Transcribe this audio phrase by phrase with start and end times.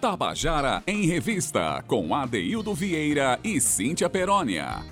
[0.00, 4.82] Tabajara em Revista, com Adeildo Vieira e Cíntia Perónia.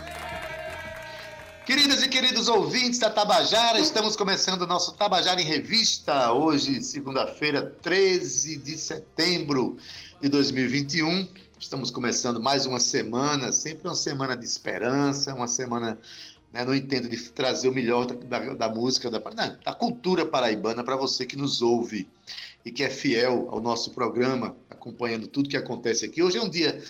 [1.64, 7.74] Queridas e queridos ouvintes da Tabajara, estamos começando o nosso Tabajara em Revista, hoje, segunda-feira,
[7.80, 9.78] 13 de setembro
[10.20, 11.26] de 2021.
[11.58, 15.98] Estamos começando mais uma semana, sempre uma semana de esperança, uma semana,
[16.52, 20.26] né, no intento de trazer o melhor da, da, da música, da, não, da cultura
[20.26, 22.06] paraibana para você que nos ouve
[22.62, 26.22] e que é fiel ao nosso programa, acompanhando tudo que acontece aqui.
[26.22, 26.82] Hoje é um dia,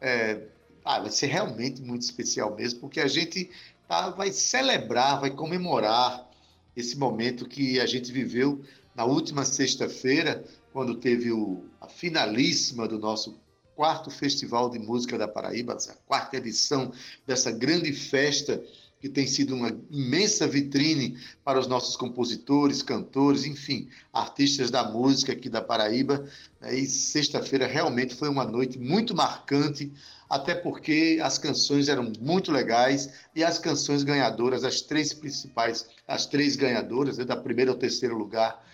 [0.00, 0.40] é,
[0.84, 3.50] ah, vai ser realmente muito especial mesmo, porque a gente
[3.88, 6.30] tá, vai celebrar, vai comemorar
[6.76, 8.64] esse momento que a gente viveu
[8.94, 13.38] na última sexta-feira, quando teve o, a finalíssima do nosso
[13.74, 16.92] quarto Festival de Música da Paraíba, a quarta edição
[17.26, 18.62] dessa grande festa
[19.02, 25.32] que tem sido uma imensa vitrine para os nossos compositores, cantores, enfim, artistas da música
[25.32, 26.24] aqui da Paraíba.
[26.60, 26.78] Né?
[26.78, 29.92] E sexta-feira realmente foi uma noite muito marcante,
[30.30, 36.24] até porque as canções eram muito legais e as canções ganhadoras, as três principais, as
[36.24, 38.64] três ganhadoras, né, da primeira ao terceiro lugar,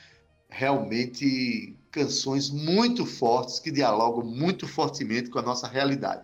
[0.50, 6.22] realmente canções muito fortes que dialogam muito fortemente com a nossa realidade.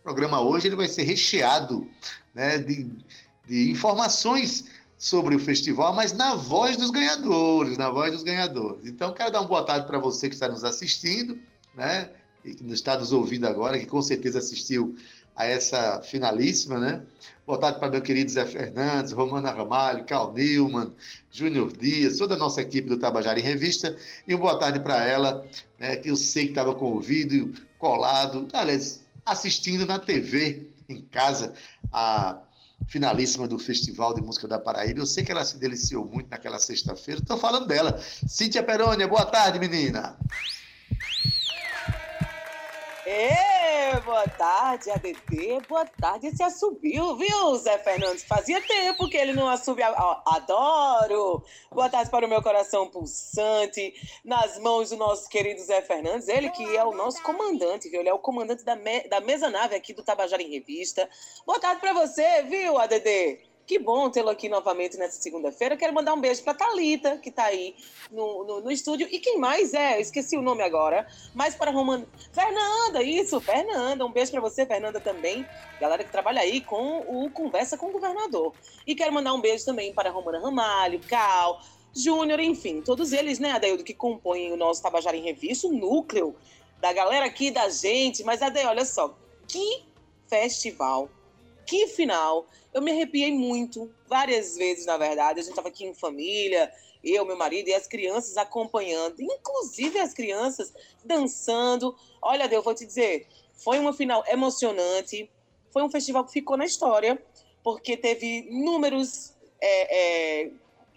[0.00, 1.88] O programa hoje ele vai ser recheado
[2.34, 2.90] né, de
[3.46, 4.64] de informações
[4.98, 8.86] sobre o festival, mas na voz dos ganhadores, na voz dos ganhadores.
[8.86, 11.38] Então, quero dar uma boa tarde para você que está nos assistindo,
[11.74, 12.10] né?
[12.44, 14.96] E que está nos ouvindo agora, que com certeza assistiu
[15.34, 17.02] a essa finalíssima, né?
[17.46, 20.92] Boa tarde para meu querido Zé Fernandes, Romana Ramalho, Carl Newman,
[21.30, 23.96] Júnior Dias, toda a nossa equipe do Tabajara em Revista.
[24.26, 25.46] E uma boa tarde para ela,
[25.78, 31.02] né, que eu sei que estava com o vídeo colado, aliás, assistindo na TV, em
[31.02, 31.52] casa,
[31.92, 32.38] a
[32.86, 35.00] finalíssima do Festival de Música da Paraíba.
[35.00, 37.20] Eu sei que ela se deliciou muito naquela sexta-feira.
[37.20, 37.98] Estou falando dela.
[38.26, 40.16] Cíntia Perônia, boa tarde, menina.
[43.08, 45.60] Ê, boa tarde, ADT.
[45.68, 46.26] Boa tarde.
[46.26, 48.24] Esse assubiu, viu, Zé Fernandes?
[48.24, 49.86] Fazia tempo que ele não assobia.
[50.26, 51.44] Adoro!
[51.70, 53.94] Boa tarde para o meu coração pulsante,
[54.24, 56.26] nas mãos do nosso querido Zé Fernandes.
[56.26, 58.00] Ele que é o nosso comandante, viu?
[58.00, 59.06] Ele é o comandante da, me...
[59.08, 61.08] da mesa nave aqui do Tabajara em Revista.
[61.46, 63.38] Boa tarde para você, viu, ADD?
[63.66, 65.76] Que bom tê-lo aqui novamente nessa segunda-feira.
[65.76, 67.74] Quero mandar um beijo para Talita, que está aí
[68.12, 69.08] no, no, no, estúdio.
[69.10, 70.00] E quem mais é?
[70.00, 71.04] Esqueci o nome agora.
[71.34, 72.06] Mas para Romana.
[72.32, 74.06] Fernanda, isso, Fernanda.
[74.06, 75.44] Um beijo para você, Fernanda, também.
[75.80, 78.52] Galera que trabalha aí com o Conversa com o Governador.
[78.86, 81.60] E quero mandar um beijo também para Romana Ramalho, Cal,
[81.92, 86.36] Júnior, enfim, todos eles, né, Adeildo, que compõem o nosso Tabajara em Revista, o núcleo
[86.78, 88.22] da galera aqui, da gente.
[88.22, 89.16] Mas, Adeildo, olha só,
[89.48, 89.82] que
[90.28, 91.08] festival
[91.66, 92.46] que final!
[92.72, 95.40] Eu me arrepiei muito, várias vezes, na verdade.
[95.40, 96.70] A gente estava aqui em família,
[97.02, 100.72] eu, meu marido e as crianças acompanhando, inclusive as crianças
[101.04, 101.96] dançando.
[102.20, 105.30] Olha, Deus, vou te dizer, foi uma final emocionante.
[105.70, 107.22] Foi um festival que ficou na história,
[107.62, 110.50] porque teve números é, é,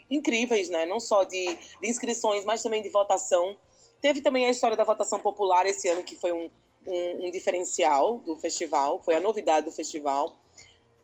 [0.09, 0.85] incríveis, né?
[0.85, 3.57] Não só de, de, inscrições, mas também de votação.
[4.01, 6.49] Teve também a história da votação popular esse ano, que foi um,
[6.87, 10.37] um, um diferencial do festival, foi a novidade do festival.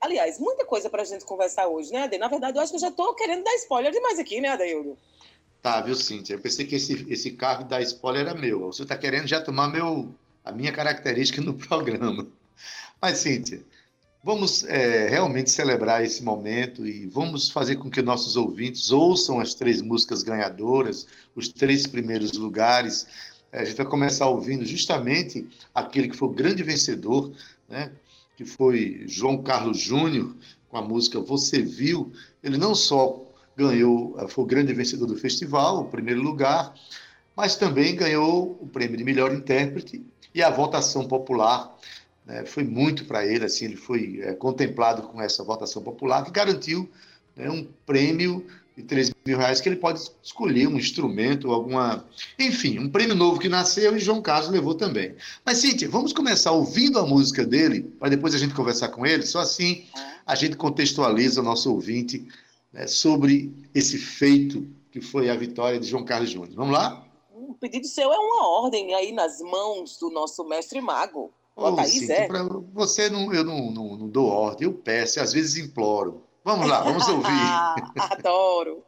[0.05, 2.19] Aliás, muita coisa para a gente conversar hoje, né, Ade?
[2.19, 4.95] Na verdade, eu acho que eu já estou querendo dar spoiler demais aqui, né, Adeildo?
[5.63, 6.35] Tá, viu, Cíntia?
[6.35, 8.71] Eu pensei que esse, esse cargo da spoiler era meu.
[8.71, 12.27] Você está querendo já tomar meu, a minha característica no programa.
[13.01, 13.63] Mas, Cíntia,
[14.23, 19.55] vamos é, realmente celebrar esse momento e vamos fazer com que nossos ouvintes ouçam as
[19.55, 23.07] três músicas ganhadoras, os três primeiros lugares.
[23.51, 27.31] É, a gente vai começar ouvindo justamente aquele que foi o grande vencedor,
[27.67, 27.91] né?
[28.35, 30.35] Que foi João Carlos Júnior,
[30.69, 32.11] com a música Você Viu,
[32.43, 33.23] ele não só
[33.55, 36.73] ganhou, foi o grande vencedor do festival, o primeiro lugar,
[37.35, 41.75] mas também ganhou o prêmio de melhor intérprete e a votação popular
[42.25, 46.31] né, foi muito para ele, assim, ele foi é, contemplado com essa votação popular que
[46.31, 46.89] garantiu
[47.35, 48.45] né, um prêmio
[48.75, 52.05] de 3 mil reais que ele pode escolher um instrumento, alguma.
[52.37, 55.15] Enfim, um prêmio novo que nasceu e João Carlos levou também.
[55.45, 59.25] Mas, Cíntia, vamos começar ouvindo a música dele, para depois a gente conversar com ele.
[59.25, 59.85] Só assim
[60.25, 62.27] a gente contextualiza o nosso ouvinte
[62.73, 66.55] né, sobre esse feito que foi a vitória de João Carlos Júnior.
[66.55, 67.05] Vamos lá?
[67.33, 71.31] O pedido seu é uma ordem aí nas mãos do nosso mestre mago.
[71.55, 72.27] Ô, Cíntia,
[72.73, 76.24] você não, eu não, não, não dou ordem, eu peço, às vezes imploro.
[76.45, 77.25] Vamos lá, vamos ouvir.
[78.11, 78.83] Adoro.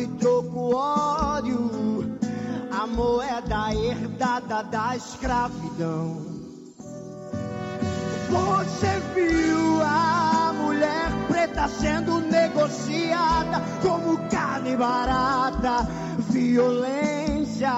[0.00, 2.18] De troco ódio,
[2.70, 6.22] a moeda herdada da escravidão.
[8.30, 15.86] Você viu a mulher preta sendo negociada como carne barata,
[16.30, 17.74] violência,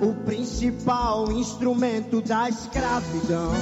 [0.00, 3.52] o principal instrumento da escravidão.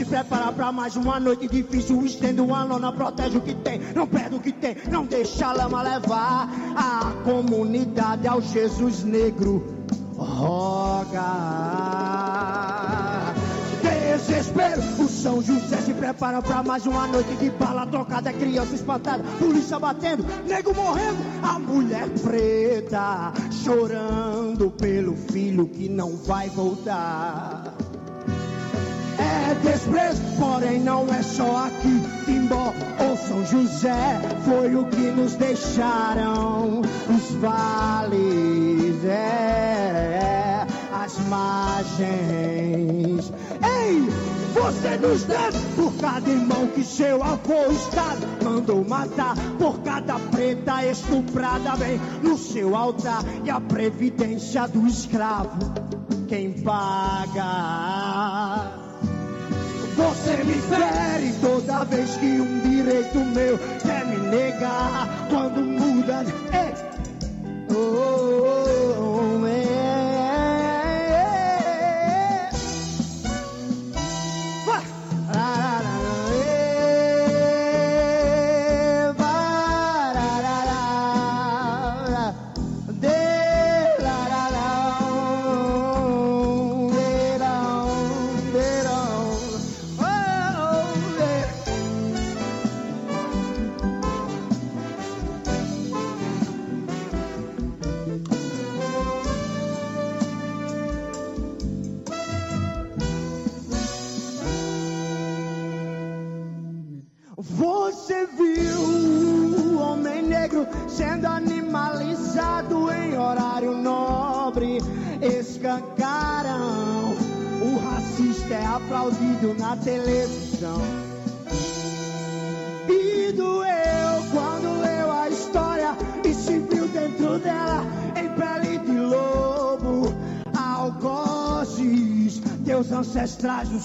[0.00, 2.02] Se prepara pra mais uma noite difícil.
[2.06, 5.52] Estendo uma lona, protege o que tem, não perde o que tem, não deixa a
[5.52, 9.62] lama levar a comunidade ao Jesus negro.
[10.16, 11.20] Roga.
[13.82, 19.22] Desespero, o São José se prepara pra mais uma noite de bala trocada, criança espantada,
[19.38, 23.32] polícia batendo, nego morrendo, a mulher preta
[23.64, 27.79] chorando pelo filho que não vai voltar
[29.30, 32.02] é desprezo, porém não é só aqui.
[32.24, 42.00] Timbó ou São José foi o que nos deixaram os vales, é, as margens.
[43.62, 44.00] Ei,
[44.52, 50.84] você nos deve por cada irmão que seu avô Estado mandou matar, por cada preta
[50.84, 55.90] estuprada vem no seu altar e a previdência do escravo
[56.30, 57.40] quem paga.
[60.00, 65.26] Você me fere toda vez que um direito meu quer me negar.
[65.28, 66.24] Quando muda.
[66.54, 66.99] Ei.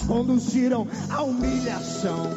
[0.08, 2.30] Conduziram à humilhação.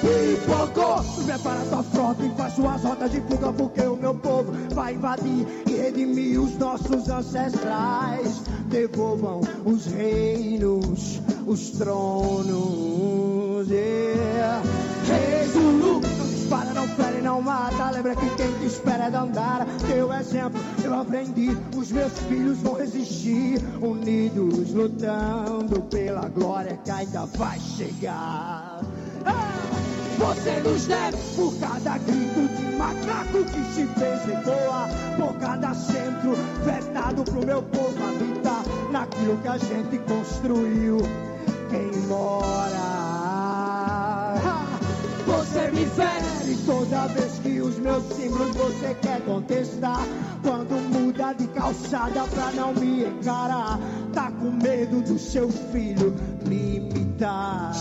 [0.00, 4.94] Pipocou, prepara tua frota e faz suas rotas de fuga, porque o meu povo vai
[4.94, 13.68] invadir e redimir os nossos ancestrais devolvam os reinos, os tronos.
[13.68, 14.62] Yeah.
[15.06, 17.90] Reis do não dispara, não fere, não mata.
[17.90, 19.66] Lembra que quem te espera é Dandara.
[19.86, 21.56] Teu exemplo eu aprendi.
[21.76, 22.80] Os meus filhos vão
[23.80, 28.80] unidos, lutando pela glória que ainda vai chegar.
[29.24, 29.58] Ah!
[30.18, 36.34] Você nos deve por cada grito de macaco que se fez ecoar, por cada centro
[36.64, 40.98] vetado pro meu povo habitar naquilo que a gente construiu.
[41.70, 42.80] Quem mora,
[45.24, 50.06] você me fere toda vez que os meus símbolos você quer contestar.
[50.42, 53.78] Quando muda de calçada pra não me encarar,
[54.12, 56.14] tá com medo do seu filho
[56.46, 57.72] me imitar.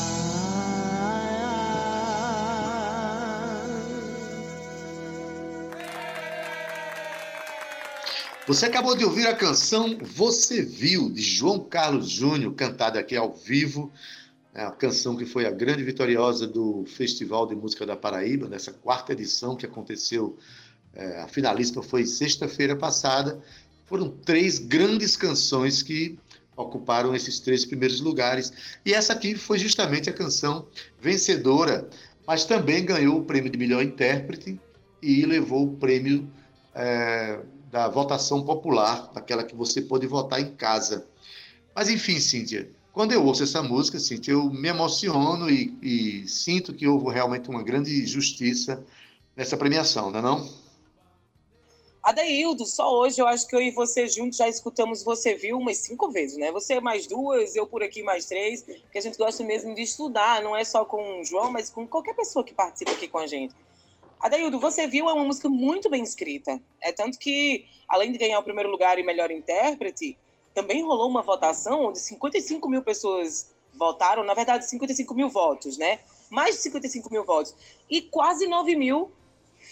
[8.47, 13.33] Você acabou de ouvir a canção Você Viu, de João Carlos Júnior, cantada aqui ao
[13.33, 13.91] vivo.
[14.57, 18.73] É a canção que foi a grande vitoriosa do Festival de Música da Paraíba, nessa
[18.73, 20.35] quarta edição que aconteceu.
[20.95, 23.39] É, a finalista foi sexta-feira passada.
[23.85, 26.17] Foram três grandes canções que
[26.55, 28.51] ocuparam esses três primeiros lugares.
[28.83, 30.67] E essa aqui foi justamente a canção
[30.99, 31.87] vencedora,
[32.25, 34.59] mas também ganhou o prêmio de melhor intérprete
[35.03, 36.27] e levou o prêmio.
[36.73, 41.05] É, da votação popular, daquela que você pode votar em casa.
[41.75, 46.73] Mas enfim, Cíntia, quando eu ouço essa música, assim, eu me emociono e, e sinto
[46.73, 48.83] que houve realmente uma grande justiça
[49.35, 50.49] nessa premiação, não é não?
[52.01, 55.77] Adaildo, só hoje eu acho que eu e você juntos já escutamos Você Viu umas
[55.77, 56.51] cinco vezes, né?
[56.51, 60.41] Você mais duas, eu por aqui mais três, porque a gente gosta mesmo de estudar,
[60.41, 63.27] não é só com o João, mas com qualquer pessoa que participa aqui com a
[63.27, 63.53] gente.
[64.19, 66.59] Adaildo, Você Viu é uma música muito bem escrita.
[66.81, 70.17] É tanto que, além de ganhar o primeiro lugar e melhor intérprete,
[70.57, 75.99] também rolou uma votação onde 55 mil pessoas votaram, na verdade, 55 mil votos, né?
[76.31, 77.53] Mais de 55 mil votos.
[77.87, 79.11] E quase 9 mil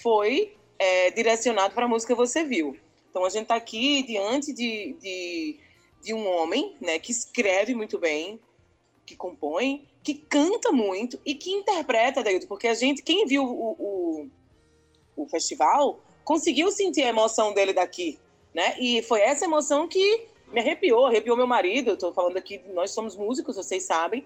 [0.04, 2.78] foi é, direcionado para a música Você Viu.
[3.10, 5.60] Então a gente está aqui diante de, de,
[6.04, 8.40] de, um homem né, que escreve muito bem,
[9.08, 13.72] que compõe, que canta muito e que interpreta, Dailton, porque a gente, quem viu o,
[13.80, 18.20] o, o festival, conseguiu sentir a emoção dele daqui.
[18.54, 18.76] Né?
[18.80, 21.92] E foi essa emoção que me arrepiou, arrepiou meu marido.
[21.92, 24.26] Eu tô falando aqui, nós somos músicos, vocês sabem.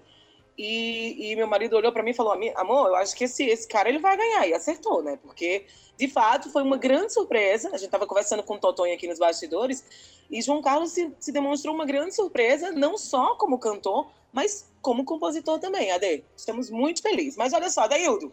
[0.56, 3.66] E, e meu marido olhou para mim e falou: Amor, eu acho que esse, esse
[3.66, 4.46] cara ele vai ganhar.
[4.46, 5.18] E acertou, né?
[5.22, 5.64] Porque,
[5.96, 7.68] de fato, foi uma grande surpresa.
[7.68, 9.84] A gente estava conversando com o Totonho aqui nos bastidores.
[10.30, 15.04] E João Carlos se, se demonstrou uma grande surpresa, não só como cantor, mas como
[15.04, 16.24] compositor também, Ade.
[16.36, 17.36] Estamos muito felizes.
[17.36, 18.32] Mas olha só, Daildo,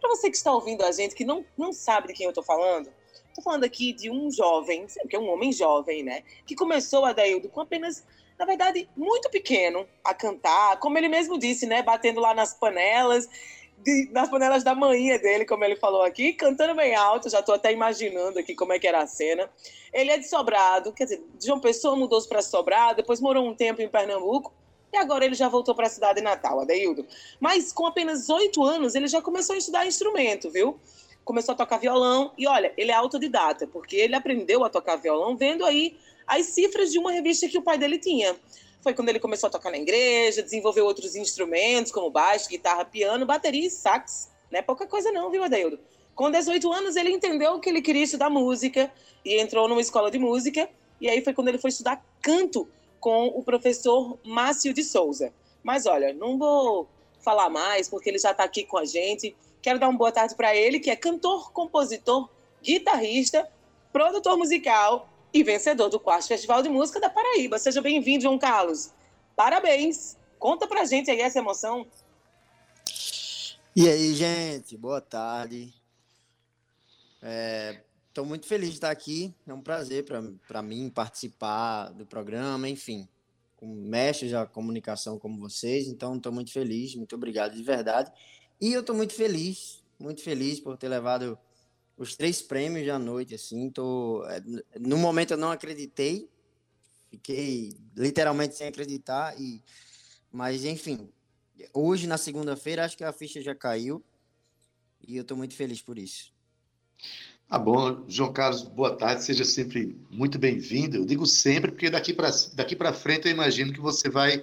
[0.00, 2.44] para você que está ouvindo a gente, que não, não sabe de quem eu estou
[2.44, 2.90] falando,
[3.36, 6.22] Estou falando aqui de um jovem, que é um homem jovem, né?
[6.46, 8.02] Que começou, Adaildo, com apenas,
[8.38, 11.82] na verdade, muito pequeno a cantar, como ele mesmo disse, né?
[11.82, 13.28] Batendo lá nas panelas,
[13.76, 17.54] de, nas panelas da manhã dele, como ele falou aqui, cantando bem alto, já estou
[17.54, 19.50] até imaginando aqui como é que era a cena.
[19.92, 23.54] Ele é de Sobrado, quer dizer, de João Pessoa mudou-se para Sobrado, depois morou um
[23.54, 24.50] tempo em Pernambuco,
[24.90, 27.06] e agora ele já voltou para a cidade natal, Adaildo.
[27.38, 30.80] Mas com apenas oito anos, ele já começou a estudar instrumento, viu?
[31.26, 32.32] Começou a tocar violão.
[32.38, 36.90] E olha, ele é autodidata, porque ele aprendeu a tocar violão vendo aí as cifras
[36.92, 38.34] de uma revista que o pai dele tinha.
[38.80, 43.26] Foi quando ele começou a tocar na igreja, desenvolveu outros instrumentos, como baixo, guitarra, piano,
[43.26, 44.30] bateria e sax.
[44.50, 45.80] Não é pouca coisa não, viu, Adeildo?
[46.14, 48.90] Com 18 anos, ele entendeu que ele queria estudar música
[49.24, 50.70] e entrou numa escola de música.
[51.00, 52.68] E aí foi quando ele foi estudar canto
[53.00, 55.32] com o professor Márcio de Souza.
[55.62, 56.88] Mas olha, não vou
[57.20, 59.34] falar mais, porque ele já está aqui com a gente.
[59.66, 62.30] Quero dar uma boa tarde para ele, que é cantor, compositor,
[62.62, 63.50] guitarrista,
[63.92, 67.58] produtor musical e vencedor do quarto Festival de Música da Paraíba.
[67.58, 68.92] Seja bem-vindo, João Carlos.
[69.34, 70.16] Parabéns.
[70.38, 71.84] Conta pra gente aí essa emoção.
[73.74, 75.74] E aí, gente, boa tarde.
[78.08, 79.34] Estou é, muito feliz de estar aqui.
[79.48, 80.04] É um prazer
[80.46, 83.08] para mim participar do programa, enfim,
[83.56, 85.88] com mestres da comunicação como vocês.
[85.88, 86.94] Então, estou muito feliz.
[86.94, 88.12] Muito obrigado de verdade.
[88.60, 91.38] E eu estou muito feliz, muito feliz por ter levado
[91.96, 94.42] os três prêmios da noite, assim, tô, é,
[94.78, 96.28] no momento eu não acreditei,
[97.10, 99.62] fiquei literalmente sem acreditar, e,
[100.30, 101.08] mas enfim,
[101.72, 104.04] hoje na segunda-feira acho que a ficha já caiu,
[105.06, 106.32] e eu estou muito feliz por isso.
[107.48, 110.96] Tá bom, João Carlos, boa tarde, seja sempre muito bem-vindo.
[110.96, 114.42] Eu digo sempre, porque daqui para daqui frente eu imagino que você vai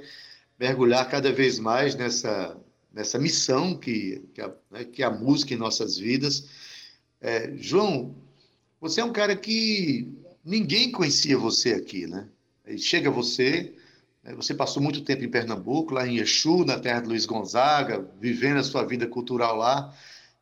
[0.57, 2.57] mergulhar cada vez mais nessa
[2.93, 6.47] nessa missão que, que, a, né, que a música em nossas vidas.
[7.19, 8.15] É, João,
[8.79, 10.13] você é um cara que
[10.45, 12.27] ninguém conhecia você aqui, né?
[12.77, 13.73] Chega você,
[14.23, 18.07] né, você passou muito tempo em Pernambuco, lá em Exu, na terra de Luiz Gonzaga,
[18.21, 19.93] vivendo a sua vida cultural lá,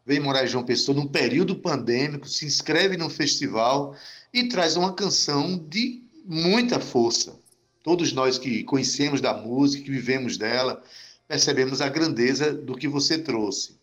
[0.06, 3.96] vem morar em João Pessoa num período pandêmico, se inscreve num festival
[4.34, 7.40] e traz uma canção de muita força.
[7.84, 10.84] Todos nós que conhecemos da música, que vivemos dela,
[11.32, 13.80] percebemos a grandeza do que você trouxe.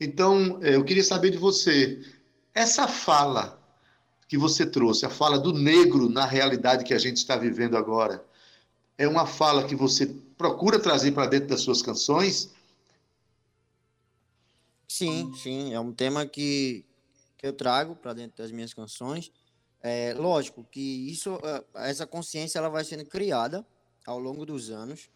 [0.00, 2.02] Então, é, eu queria saber de você,
[2.54, 3.62] essa fala
[4.26, 8.24] que você trouxe, a fala do negro na realidade que a gente está vivendo agora,
[8.96, 12.54] é uma fala que você procura trazer para dentro das suas canções?
[14.88, 16.86] Sim, sim, é um tema que,
[17.36, 19.30] que eu trago para dentro das minhas canções.
[19.82, 23.62] É lógico que isso, é, essa consciência ela vai sendo criada
[24.06, 25.10] ao longo dos anos.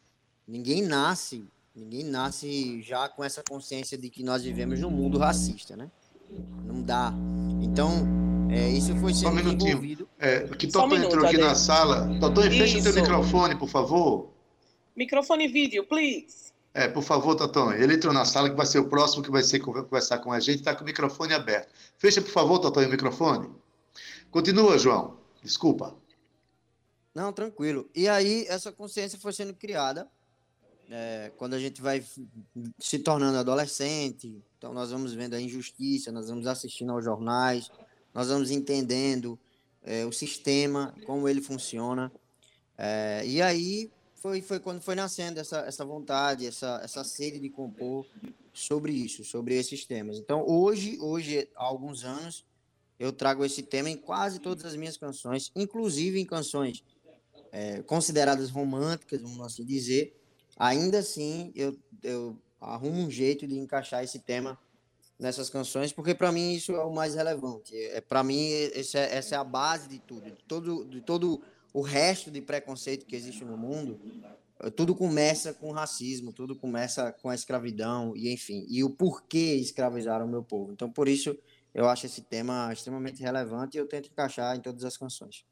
[0.46, 5.76] Ninguém nasce, ninguém nasce já com essa consciência de que nós vivemos num mundo racista,
[5.76, 5.90] né?
[6.64, 7.12] Não dá.
[7.60, 8.06] Então,
[8.48, 10.08] é, isso foi sendo Só um desenvolvido.
[10.20, 12.16] É, que Totó um entrou aqui na sala.
[12.20, 14.30] Totó, fecha o teu microfone, por favor.
[14.94, 16.52] Microfone vídeo, please.
[16.72, 17.72] É, por favor, Totó.
[17.72, 20.38] Ele entrou na sala, que vai ser o próximo que vai ser conversar com a
[20.38, 21.72] gente, está com o microfone aberto.
[21.98, 23.50] Fecha, por favor, Totó, o microfone.
[24.30, 25.16] Continua, João.
[25.42, 25.96] Desculpa.
[27.12, 27.90] Não, tranquilo.
[27.92, 30.08] E aí, essa consciência foi sendo criada
[30.90, 32.04] é, quando a gente vai
[32.78, 37.70] se tornando adolescente, então nós vamos vendo a injustiça, nós vamos assistindo aos jornais,
[38.14, 39.38] nós vamos entendendo
[39.82, 42.12] é, o sistema, como ele funciona.
[42.78, 47.50] É, e aí foi, foi quando foi nascendo essa, essa vontade, essa, essa sede de
[47.50, 48.06] compor
[48.52, 50.18] sobre isso, sobre esses temas.
[50.18, 52.44] Então, hoje, hoje, há alguns anos,
[52.98, 56.82] eu trago esse tema em quase todas as minhas canções, inclusive em canções
[57.52, 60.14] é, consideradas românticas, vamos assim dizer.
[60.56, 64.58] Ainda assim, eu, eu arrumo um jeito de encaixar esse tema
[65.18, 67.76] nessas canções, porque para mim isso é o mais relevante.
[67.76, 71.42] É, para mim, esse é, essa é a base de tudo, de todo, de todo
[71.72, 74.00] o resto de preconceito que existe no mundo,
[74.74, 80.26] tudo começa com racismo, tudo começa com a escravidão e enfim, e o porquê escravizaram
[80.26, 80.72] o meu povo.
[80.72, 81.36] Então, por isso,
[81.74, 85.44] eu acho esse tema extremamente relevante e eu tento encaixar em todas as canções.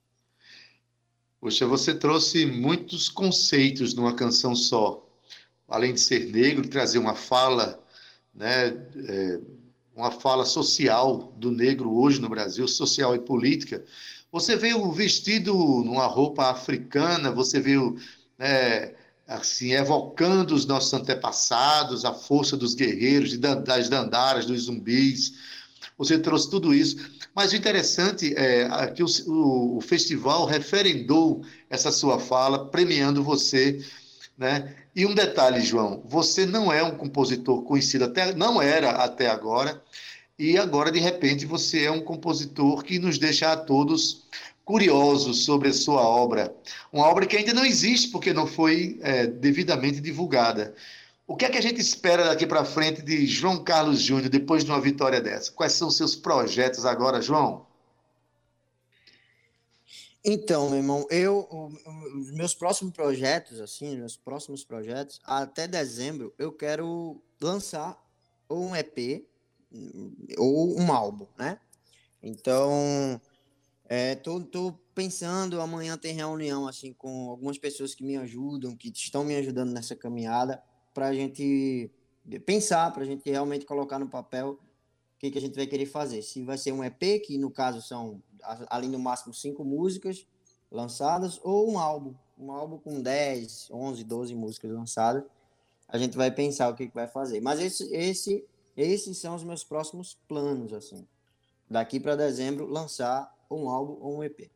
[1.44, 5.06] Poxa, você trouxe muitos conceitos numa canção só.
[5.68, 7.84] Além de ser negro, trazer uma fala,
[8.34, 8.68] né,
[9.06, 9.40] é,
[9.94, 13.84] uma fala social do negro hoje no Brasil, social e política,
[14.32, 15.52] você veio vestido
[15.84, 17.98] numa roupa africana, você veio
[18.38, 18.94] né,
[19.28, 25.34] assim, evocando os nossos antepassados, a força dos guerreiros, das dandaras, dos zumbis.
[25.98, 26.96] Você trouxe tudo isso.
[27.34, 33.84] Mas o interessante é que o, o, o festival referendou essa sua fala, premiando você.
[34.38, 34.74] Né?
[34.94, 39.82] E um detalhe, João, você não é um compositor conhecido até, não era até agora,
[40.38, 44.24] e agora, de repente, você é um compositor que nos deixa a todos
[44.64, 46.52] curiosos sobre a sua obra.
[46.92, 50.74] Uma obra que ainda não existe porque não foi é, devidamente divulgada.
[51.26, 54.62] O que é que a gente espera daqui para frente de João Carlos Júnior depois
[54.62, 55.50] de uma vitória dessa?
[55.52, 57.66] Quais são os seus projetos agora, João?
[60.22, 61.70] Então, meu irmão, eu
[62.32, 68.02] meus próximos projetos, assim, meus próximos projetos, até dezembro eu quero lançar
[68.48, 69.26] ou um EP
[70.38, 71.58] ou um álbum, né?
[72.22, 73.20] Então,
[73.86, 78.88] é, tô, tô pensando, amanhã tem reunião assim com algumas pessoas que me ajudam, que
[78.88, 80.62] estão me ajudando nessa caminhada,
[80.94, 81.90] para a gente
[82.46, 85.86] pensar, para a gente realmente colocar no papel o que, que a gente vai querer
[85.86, 86.22] fazer.
[86.22, 88.22] Se vai ser um EP, que no caso são
[88.68, 90.26] além no máximo cinco músicas
[90.70, 95.24] lançadas, ou um álbum, um álbum com 10, 11, 12 músicas lançadas,
[95.88, 97.40] a gente vai pensar o que, que vai fazer.
[97.40, 98.44] Mas esse, esse
[98.76, 101.06] esses são os meus próximos planos, assim.
[101.70, 104.50] Daqui para dezembro, lançar um álbum ou um EP.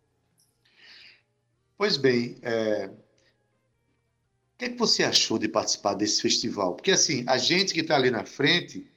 [1.76, 2.90] Pois bem, é...
[4.58, 6.74] o que, é que você achou de participar desse festival?
[6.74, 8.90] Porque, assim, a gente que está ali na frente,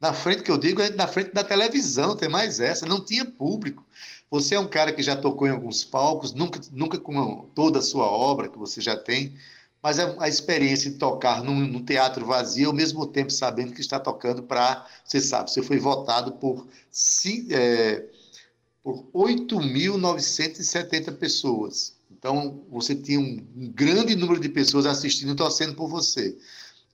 [0.00, 3.24] na frente que eu digo é na frente da televisão, tem mais essa, não tinha
[3.24, 3.84] público.
[4.30, 7.82] Você é um cara que já tocou em alguns palcos, nunca, nunca com toda a
[7.82, 9.36] sua obra que você já tem,
[9.82, 13.98] mas a, experiência de tocar num, num, teatro vazio, ao mesmo tempo sabendo que está
[13.98, 14.86] tocando para.
[15.04, 16.68] Você sabe, você foi votado por,
[17.50, 18.04] é,
[18.84, 21.91] por 8.970 pessoas.
[22.22, 26.38] Então, você tinha um, um grande número de pessoas assistindo torcendo por você.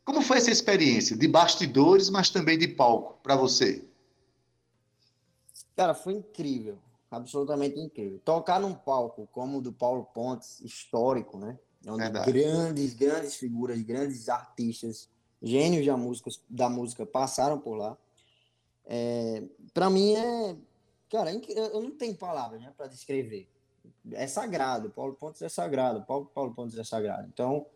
[0.03, 3.85] Como foi essa experiência de bastidores, mas também de palco para você?
[5.77, 6.79] Cara, foi incrível,
[7.11, 8.19] absolutamente incrível.
[8.25, 11.59] Tocar num palco como o do Paulo Pontes, histórico, né?
[11.87, 12.33] onde Verdade.
[12.33, 15.11] grandes, grandes figuras, grandes artistas,
[15.43, 17.99] gênios da música, da música passaram por lá.
[18.87, 19.43] É,
[19.75, 20.57] para mim é,
[21.11, 23.47] cara, eu não tenho palavras né, para descrever.
[24.13, 27.29] É sagrado, Paulo Pontes é sagrado, Paulo, Paulo Pontes é sagrado.
[27.33, 27.67] Então,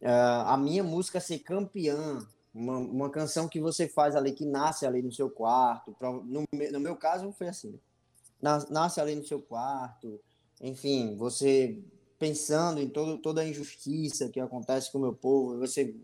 [0.00, 2.18] é, a minha música ser campeã,
[2.54, 6.80] uma, uma canção que você faz ali, que nasce ali no seu quarto, no, no
[6.80, 7.78] meu caso foi assim,
[8.40, 10.20] nasce ali no seu quarto,
[10.60, 11.78] enfim, você
[12.18, 15.94] pensando em todo, toda a injustiça que acontece com o meu povo, você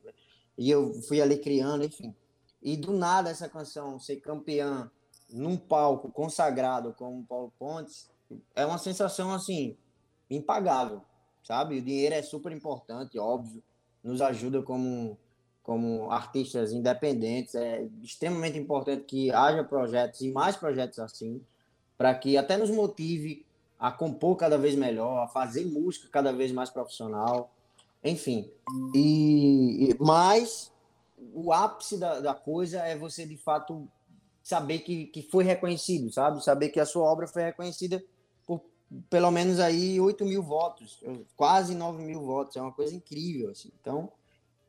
[0.58, 2.12] e eu fui ali criando, enfim.
[2.60, 4.90] E do nada essa canção ser campeã
[5.30, 8.10] num palco consagrado como Paulo Pontes
[8.54, 9.76] é uma sensação assim
[10.30, 11.02] impagável,
[11.42, 11.78] sabe?
[11.78, 13.62] O dinheiro é super importante, óbvio,
[14.02, 15.18] nos ajuda como
[15.62, 21.42] como artistas independentes, é extremamente importante que haja projetos e mais projetos assim,
[21.98, 23.44] para que até nos motive
[23.78, 27.50] a compor cada vez melhor, a fazer música cada vez mais profissional,
[28.02, 28.50] enfim.
[28.94, 30.72] E, e mas
[31.34, 33.86] o ápice da, da coisa é você de fato
[34.42, 36.42] saber que, que foi reconhecido, sabe?
[36.42, 38.02] Saber que a sua obra foi reconhecida
[39.10, 41.02] pelo menos aí 8 mil votos,
[41.36, 43.70] quase 9 mil votos, é uma coisa incrível, assim.
[43.80, 44.10] Então,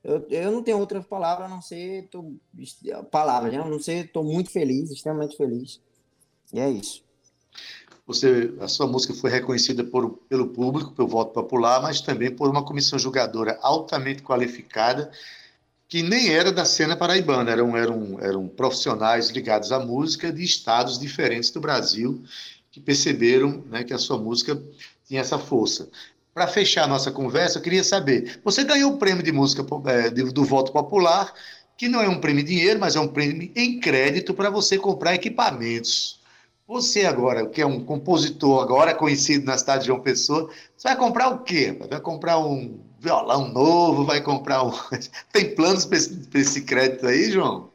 [0.03, 2.33] eu, eu não tenho outra palavra a não ser tô,
[3.11, 3.57] palavra, né?
[3.59, 5.79] a não ser estou muito feliz, extremamente feliz.
[6.53, 7.03] E é isso.
[8.07, 12.49] Você, a sua música foi reconhecida por, pelo público, pelo voto popular, mas também por
[12.49, 15.11] uma comissão julgadora altamente qualificada,
[15.87, 20.97] que nem era da cena paraibana, eram, eram, eram profissionais ligados à música de estados
[20.97, 22.23] diferentes do Brasil,
[22.71, 24.61] que perceberam né, que a sua música
[25.07, 25.89] tinha essa força.
[26.33, 30.09] para fechar a nossa conversa, eu queria saber: você ganhou o prêmio de música é,
[30.09, 31.33] do voto popular,
[31.77, 34.77] que não é um prêmio em dinheiro, mas é um prêmio em crédito para você
[34.77, 36.19] comprar equipamentos.
[36.67, 40.95] Você agora, que é um compositor agora conhecido na cidade de João Pessoa, você vai
[40.95, 41.75] comprar o quê?
[41.89, 44.71] Vai comprar um violão novo, vai comprar um.
[45.33, 47.71] Tem planos para esse, esse crédito aí, João?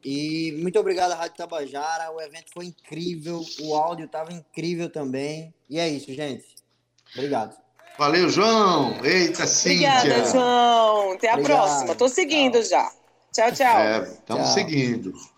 [0.05, 5.53] E muito obrigado à Rádio Tabajara, o evento foi incrível, o áudio estava incrível também.
[5.69, 6.45] E é isso, gente.
[7.15, 7.57] Obrigado.
[7.99, 9.03] Valeu, João.
[9.05, 9.97] Eita, Cíntia.
[9.97, 11.13] Obrigada, João.
[11.13, 11.59] Até a Obrigado.
[11.59, 11.95] próxima.
[11.95, 12.69] Tô seguindo tchau.
[12.69, 12.93] já.
[13.33, 13.79] Tchau, tchau.
[13.79, 15.34] É, estamos seguindo.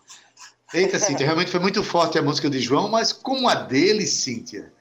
[0.73, 4.71] Eita, Cíntia, realmente foi muito forte a música de João, mas como a dele, Cíntia,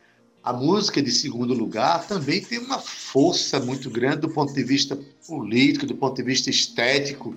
[0.42, 4.98] a música de segundo lugar também tem uma força muito grande do ponto de vista
[5.26, 7.36] político, do ponto de vista estético.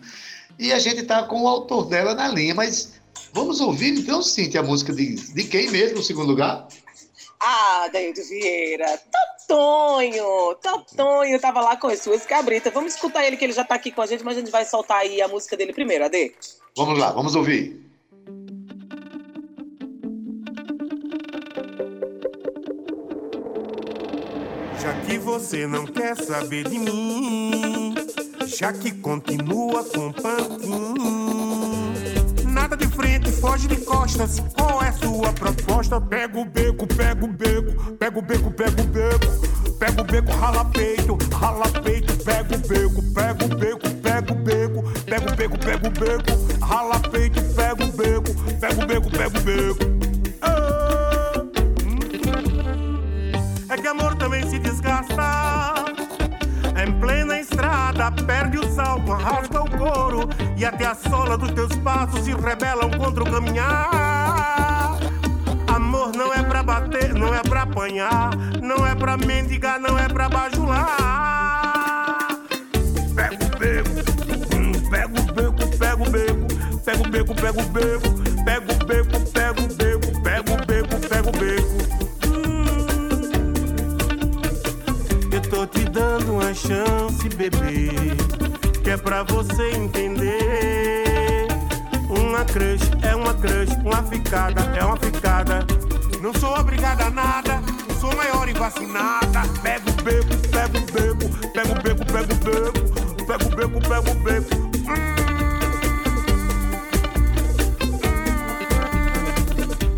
[0.57, 2.93] E a gente está com o autor dela na linha, mas
[3.31, 6.67] vamos ouvir então, Cíntia, a música de, de quem mesmo, segundo lugar?
[7.39, 8.99] Ah, Daído Vieira,
[9.47, 12.73] Totonho, Totonho tava lá com as suas cabritas.
[12.73, 14.65] Vamos escutar ele, que ele já tá aqui com a gente, mas a gente vai
[14.65, 16.35] soltar aí a música dele primeiro, Ade.
[16.75, 17.88] Vamos lá, vamos ouvir.
[25.09, 27.95] Que você não quer saber de mim,
[28.45, 30.93] já que continua com pantin.
[32.45, 34.39] Nada de frente, foge de costas.
[34.55, 35.99] Qual é sua proposta?
[35.99, 39.49] Pega o beco, pega o beco, pega o beco, pega o beco.
[39.79, 44.35] Pega o beco, rala peito, rala peito, pega o beco, pega o beco, pega o
[44.35, 49.09] beco, pega o beco, pega o beco, rala peito, pega o beco, pega o beco,
[49.09, 49.98] pega o beco.
[56.89, 60.27] Em plena estrada, perde o salto, rasga o couro.
[60.57, 64.97] E até a sola dos teus passos se rebelam contra o caminhar.
[65.67, 68.31] Amor não é pra bater, não é pra apanhar.
[68.59, 70.79] Não é pra mendigar, não é pra bajular.
[73.15, 73.89] Pega o beco,
[74.55, 76.47] hum, pega o beco, pega o beco.
[76.83, 78.18] Pega o beco, pega o beco,
[87.39, 87.89] bebê.
[88.83, 91.47] Que é pra você entender.
[92.09, 95.65] Uma crush é uma crush, uma ficada é uma ficada.
[96.21, 97.61] Não sou obrigada a nada,
[97.99, 99.41] sou maior e vacinada.
[99.63, 103.79] Pega o beco, pega o beco, pega o beco, pega o beco, pega o beco,
[103.87, 104.69] pega o beco.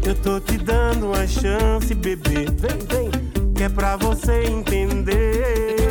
[0.05, 2.45] Eu tô te dando uma chance, bebê.
[2.51, 3.09] Vem, vem
[3.55, 5.90] que é pra você entender.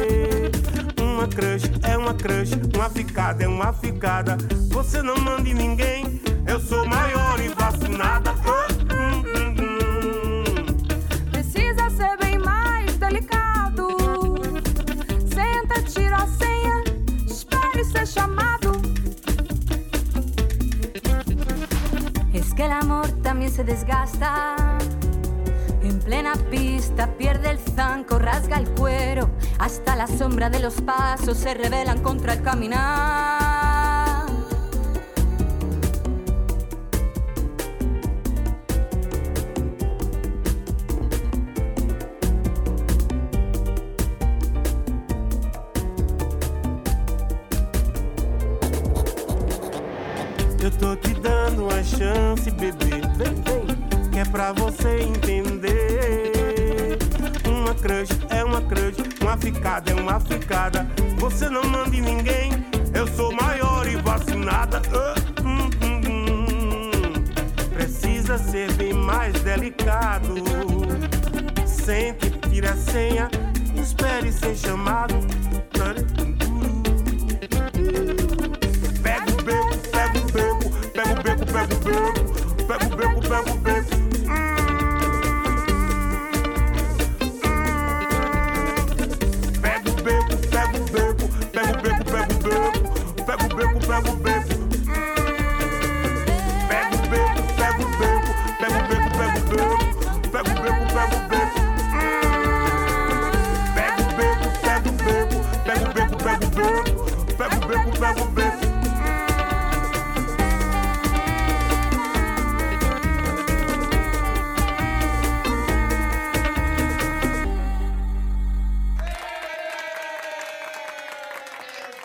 [1.21, 4.39] Uma crush é uma crush, uma ficada é uma ficada.
[4.71, 8.33] Você não manda em ninguém, eu sou maior e vacinada.
[11.31, 13.89] Precisa ser bem mais delicado.
[15.29, 16.85] Senta, tira a senha,
[17.27, 18.81] espere ser chamado.
[22.33, 24.57] Es que el amor también se desgasta.
[25.83, 26.70] En plena pista
[29.61, 33.40] hasta la sombra de los pasos se rebelan contra el caminar.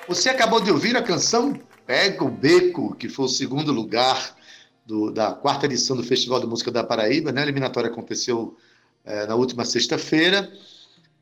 [0.07, 4.35] Você acabou de ouvir a canção Pega o Beco, que foi o segundo lugar
[4.87, 7.31] do- da quarta edição do Festival de Música da Paraíba.
[7.31, 7.41] Né?
[7.41, 8.57] A eliminatória aconteceu
[9.05, 10.51] eh, na última sexta-feira.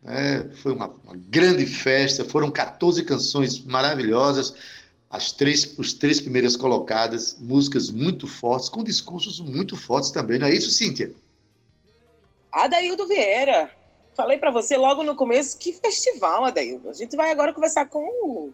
[0.01, 0.49] né?
[0.61, 4.53] foi uma, uma grande festa, foram 14 canções maravilhosas,
[5.09, 10.39] as três, os três primeiras colocadas, músicas muito fortes, com discursos muito fortes também.
[10.39, 11.11] Não é isso, Cíntia?
[12.51, 13.69] Adaildo Vieira.
[14.15, 16.89] Falei pra você logo no começo que festival, Adaildo.
[16.89, 18.51] A gente vai agora conversar com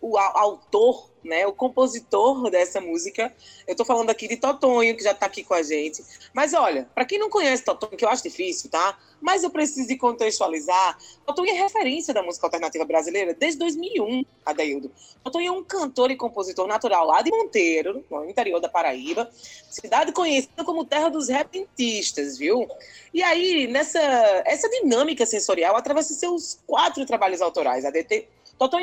[0.00, 3.34] o au- autor, né, o compositor dessa música.
[3.66, 6.02] Eu tô falando aqui de Totonho, que já tá aqui com a gente.
[6.32, 8.96] Mas olha, pra quem não conhece Totonho, que eu acho difícil, tá?
[9.20, 10.96] Mas eu preciso de contextualizar.
[11.26, 14.90] Totonho é referência da música alternativa brasileira desde 2001, Adaildo.
[15.24, 19.28] Totonho é um cantor e compositor natural lá de Monteiro, no interior da Paraíba.
[19.68, 22.66] Cidade conhecida como terra dos repentistas, viu?
[23.12, 23.98] E aí, nessa
[24.46, 27.84] essa dinâmica sensorial, atravessa seus quatro trabalhos autorais.
[27.84, 28.28] ADT,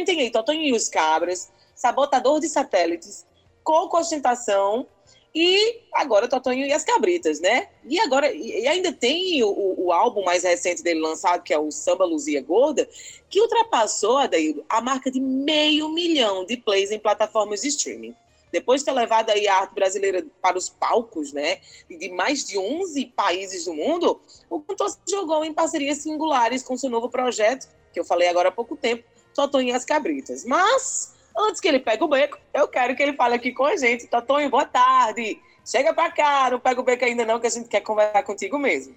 [0.06, 3.26] Tem aí, Totonho e os Cabras, Sabotador de Satélites,
[3.64, 4.88] Coco Ostentação
[5.34, 7.68] e agora Totonho e as Cabritas, né?
[7.84, 11.60] E agora, e ainda tem o, o- o álbum mais recente dele lançado, que é
[11.60, 12.88] o Samba Luzia Gorda,
[13.30, 18.16] que ultrapassou, Adaildo, a marca de meio milhão de plays em plataformas de streaming.
[18.52, 21.60] Depois de ter levado aí a arte brasileira para os palcos, né,
[21.90, 26.78] de mais de 11 países do mundo, o cantor se jogou em parcerias singulares com
[26.78, 29.04] seu novo projeto, que eu falei agora há pouco tempo,
[29.36, 30.46] Totonho e as Cabritas.
[30.46, 33.76] Mas, antes que ele pegue o beco, eu quero que ele fale aqui com a
[33.76, 34.08] gente.
[34.08, 35.40] Totonho, boa tarde.
[35.64, 38.58] Chega pra cá, não pega o beco ainda não, que a gente quer conversar contigo
[38.58, 38.96] mesmo.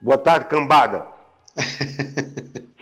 [0.00, 1.06] Boa tarde, cambada.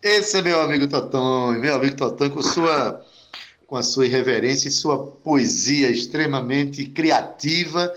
[0.00, 3.04] Esse é meu amigo Totonho, meu amigo Totonho com sua
[3.66, 7.92] com a sua irreverência e sua poesia extremamente criativa.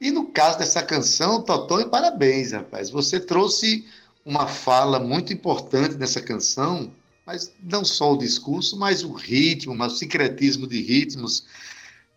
[0.00, 2.90] E no caso dessa canção, Totonho, parabéns, rapaz.
[2.90, 3.86] Você trouxe
[4.24, 6.92] uma fala muito importante nessa canção,
[7.26, 11.46] mas não só o discurso, mas o ritmo, mas o sincretismo de ritmos,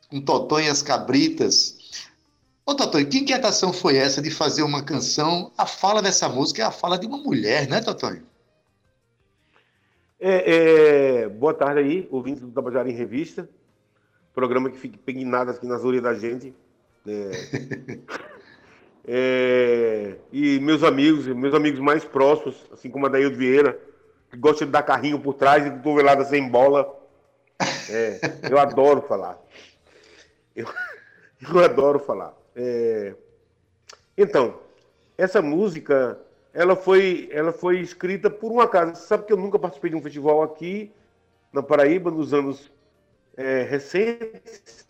[0.09, 1.77] com Totonho e as Cabritas.
[2.65, 5.51] Ô, Totonho, que inquietação foi essa de fazer uma canção?
[5.57, 8.23] A fala dessa música é a fala de uma mulher, né, Totonho?
[10.19, 13.47] É, é, boa tarde aí, ouvintes do Tabajara em Revista.
[14.33, 16.53] Programa que fica impregnado aqui nas orelhas da gente.
[17.05, 18.01] É,
[19.07, 23.79] é, e meus amigos, meus amigos mais próximos, assim como a Daíldo Vieira,
[24.29, 26.91] que gosta de dar carrinho por trás e cotovelada sem bola.
[27.89, 29.39] É, eu adoro falar.
[30.55, 30.67] Eu,
[31.53, 32.33] eu adoro falar.
[32.55, 33.13] É,
[34.17, 34.59] então,
[35.17, 36.19] essa música
[36.53, 38.95] ela foi, ela foi escrita por um acaso.
[38.95, 40.91] Você sabe que eu nunca participei de um festival aqui
[41.51, 42.71] na Paraíba nos anos
[43.37, 44.87] é, recentes,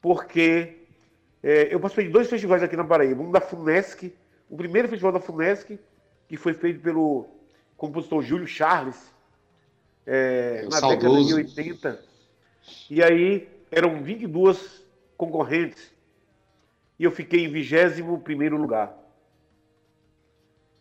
[0.00, 0.85] porque
[1.46, 3.22] é, eu participei de dois festivais aqui na Paraíba.
[3.22, 4.12] Um da FUNESC,
[4.50, 5.78] o primeiro festival da FUNESC,
[6.28, 7.28] que foi feito pelo
[7.76, 9.14] compositor Júlio Charles,
[10.04, 11.36] é, É, na década de saudoso.
[11.36, 12.04] 80.
[12.90, 14.84] E aí eram 22
[15.16, 15.94] concorrentes
[16.98, 18.96] e eu fiquei em 21 primeiro lugar.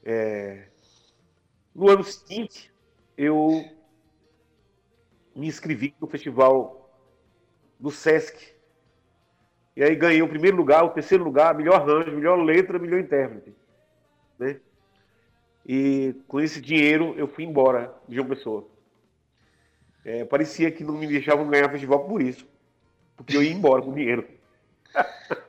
[0.03, 0.67] É,
[1.75, 2.73] No ano seguinte,
[3.17, 3.69] eu
[5.35, 6.89] me inscrevi no festival
[7.79, 8.54] do Sesc.
[9.75, 13.53] E aí ganhei o primeiro lugar, o terceiro lugar, melhor arranjo, melhor letra, melhor intérprete.
[14.39, 14.57] Né?
[15.65, 18.67] E com esse dinheiro eu fui embora de João Pessoa.
[20.05, 22.45] É, parecia que não me deixavam ganhar festival por isso.
[23.17, 24.25] Porque eu ia embora com dinheiro.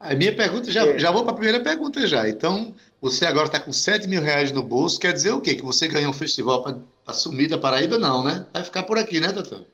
[0.00, 0.96] A minha pergunta, já, É.
[0.96, 2.28] já vou para a primeira pergunta já.
[2.28, 5.56] Então, você agora está com 7 mil reais no bolso, quer dizer o quê?
[5.56, 7.98] Que você ganhou um festival para sumir da Paraíba?
[7.98, 8.46] Não, né?
[8.52, 9.66] Vai ficar por aqui, né, doutor?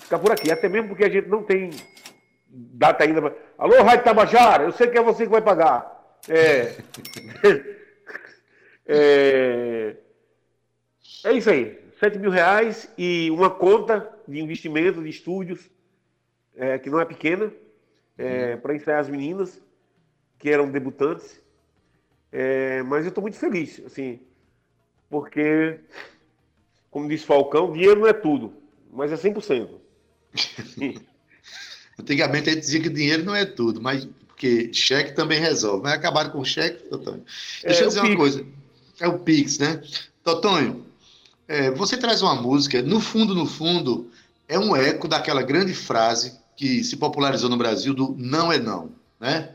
[0.00, 0.50] ficar por aqui.
[0.50, 1.68] Até mesmo porque a gente não tem
[2.50, 3.20] data ainda.
[3.22, 6.18] pra- Alô, Rádio Tabajara, eu sei que é você que vai pagar.
[6.28, 6.76] É,
[8.86, 9.96] é,
[11.24, 11.78] é isso aí.
[11.98, 15.68] 7 mil reais e uma conta de investimento de estúdios,
[16.56, 17.52] é, que não é pequena,
[18.62, 19.60] para ensaiar as meninas.
[20.38, 21.38] que eram debutantes.
[22.32, 24.20] É, mas eu estou muito feliz, assim,
[25.10, 25.80] porque,
[26.90, 28.54] como disse Falcão, dinheiro não é tudo,
[28.90, 29.68] mas é 100%.
[32.00, 35.82] Antigamente a gente dizia que dinheiro não é tudo, mas porque cheque também resolve.
[35.82, 37.22] Mas acabaram com o cheque, Totonho.
[37.62, 38.16] Deixa É, eu dizer uma Pix.
[38.18, 38.46] coisa.
[38.98, 39.82] É o Pix, né?
[40.24, 40.86] Totonho,
[41.46, 44.10] é, você traz uma música, no fundo, no fundo,
[44.48, 48.92] é um eco daquela grande frase que se popularizou no Brasil do não é não,
[49.18, 49.50] né?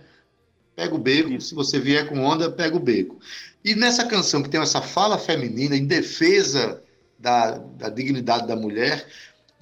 [0.76, 3.18] Pega o beco, se você vier com onda, pega o beco.
[3.64, 6.82] E nessa canção que tem essa fala feminina em defesa
[7.18, 9.08] da, da dignidade da mulher,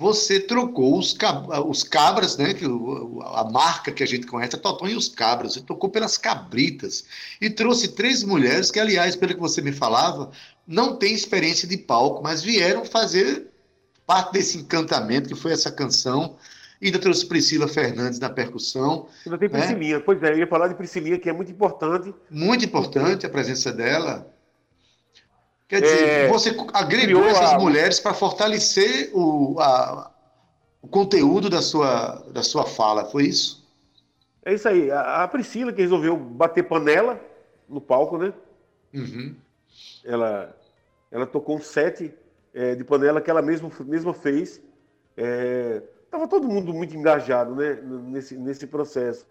[0.03, 2.53] você trocou os, cab- os cabras, né?
[3.23, 5.53] A marca que a gente conhece, a Totonho e os cabras.
[5.53, 7.05] Você trocou pelas cabritas
[7.39, 10.29] e trouxe três mulheres que, aliás, pelo que você me falava,
[10.67, 13.47] não têm experiência de palco, mas vieram fazer
[14.05, 16.35] parte desse encantamento que foi essa canção.
[16.81, 19.07] E ainda trouxe Priscila Fernandes na percussão.
[19.25, 19.49] Ainda tem É.
[19.49, 19.99] Priscilinha.
[20.01, 22.13] Pois é, eu ia falar de Priscilinha, que é muito importante.
[22.29, 24.32] Muito importante a presença dela.
[25.73, 30.11] Quer dizer, É, você agregou essas a- mulheres para fortalecer o, a-
[30.81, 33.63] o conteúdo da sua, da sua fala, foi isso?
[34.45, 34.91] É isso aí.
[34.91, 37.19] A, a Priscila que resolveu bater panela
[37.67, 38.33] no palco, né?
[38.93, 39.35] Uhum.
[40.03, 40.55] Ela,
[41.11, 42.13] ela tocou um set
[42.53, 44.61] é, de panela que ela mesma, mesma fez.
[45.17, 45.81] É,
[46.11, 47.73] tava todo mundo muito engajado, né?
[47.81, 49.25] Nesse, nesse processo.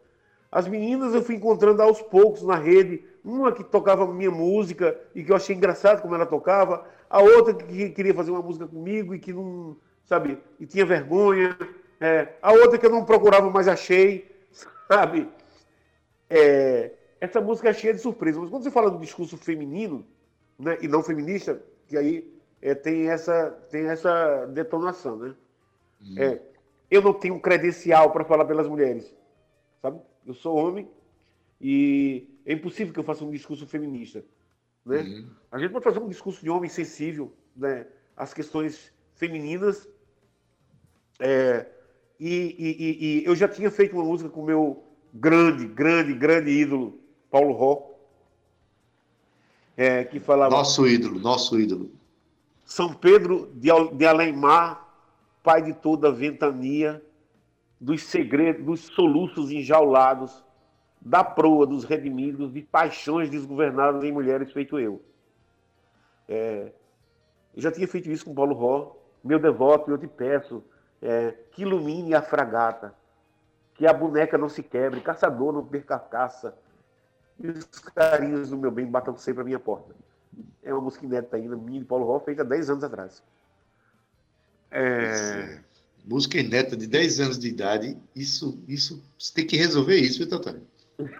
[0.53, 3.03] As meninas eu fui encontrando aos poucos na rede.
[3.25, 6.87] Uma que tocava minha música e que eu achei engraçado como ela tocava.
[7.09, 11.57] A outra que queria fazer uma música comigo e que não, sabe, e tinha vergonha.
[11.99, 14.31] É, a outra que eu não procurava, mas achei,
[14.87, 15.27] sabe?
[16.29, 18.43] É, essa música é cheia de surpresas.
[18.43, 20.05] Mas quando você fala do discurso feminino,
[20.59, 25.35] né, e não feminista, que aí é, tem, essa, tem essa detonação, né?
[26.17, 26.41] É,
[26.91, 29.15] eu não tenho credencial para falar pelas mulheres,
[29.81, 30.01] sabe?
[30.27, 30.89] Eu sou homem
[31.61, 34.25] e é impossível que eu faça um discurso feminista,
[34.85, 35.03] né?
[35.03, 35.31] Uhum.
[35.51, 37.87] A gente pode fazer um discurso de homem sensível, né?
[38.17, 39.89] Às questões femininas.
[41.21, 41.67] É,
[42.19, 46.51] e, e- e- eu já tinha feito uma música com o meu grande, grande, grande
[46.51, 46.99] ídolo,
[47.31, 47.93] Paulo Ró,
[49.77, 51.91] é, que falava Nosso ídolo, nosso ídolo.
[52.65, 54.89] São Pedro de, de Além-Mar,
[55.43, 57.05] pai de toda a ventania,
[57.83, 60.45] dos segredos, dos soluços enjaulados,
[61.01, 65.03] da proa dos redimidos, de paixões desgovernadas em mulheres feito eu.
[66.29, 66.71] É,
[67.53, 70.63] eu já tinha feito isso com Paulo Ró, meu devoto, eu te peço
[71.03, 72.95] é, que ilumine a fragata,
[73.75, 76.57] que a boneca não se quebre, caçador não perca a caça,
[77.37, 79.93] e os carinhos do meu bem batam sempre à minha porta.
[80.63, 83.25] É uma música inédita ainda, minha de Paulo Ró, feita há 10 anos atrás.
[84.71, 85.59] É,
[86.05, 90.29] Música inédita de 10 anos de idade, isso, isso, você tem que resolver isso, viu,
[90.29, 90.63] Totônio?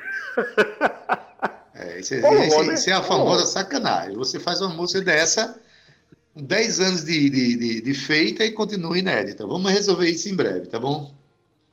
[1.75, 4.15] É, isso, é, isso- isso é a famosa sacanagem.
[4.17, 5.61] Você faz uma música dessa,
[6.35, 9.47] com 10 anos de, de, de, de feita e continua inédita.
[9.47, 11.13] Vamos resolver isso em breve, tá bom?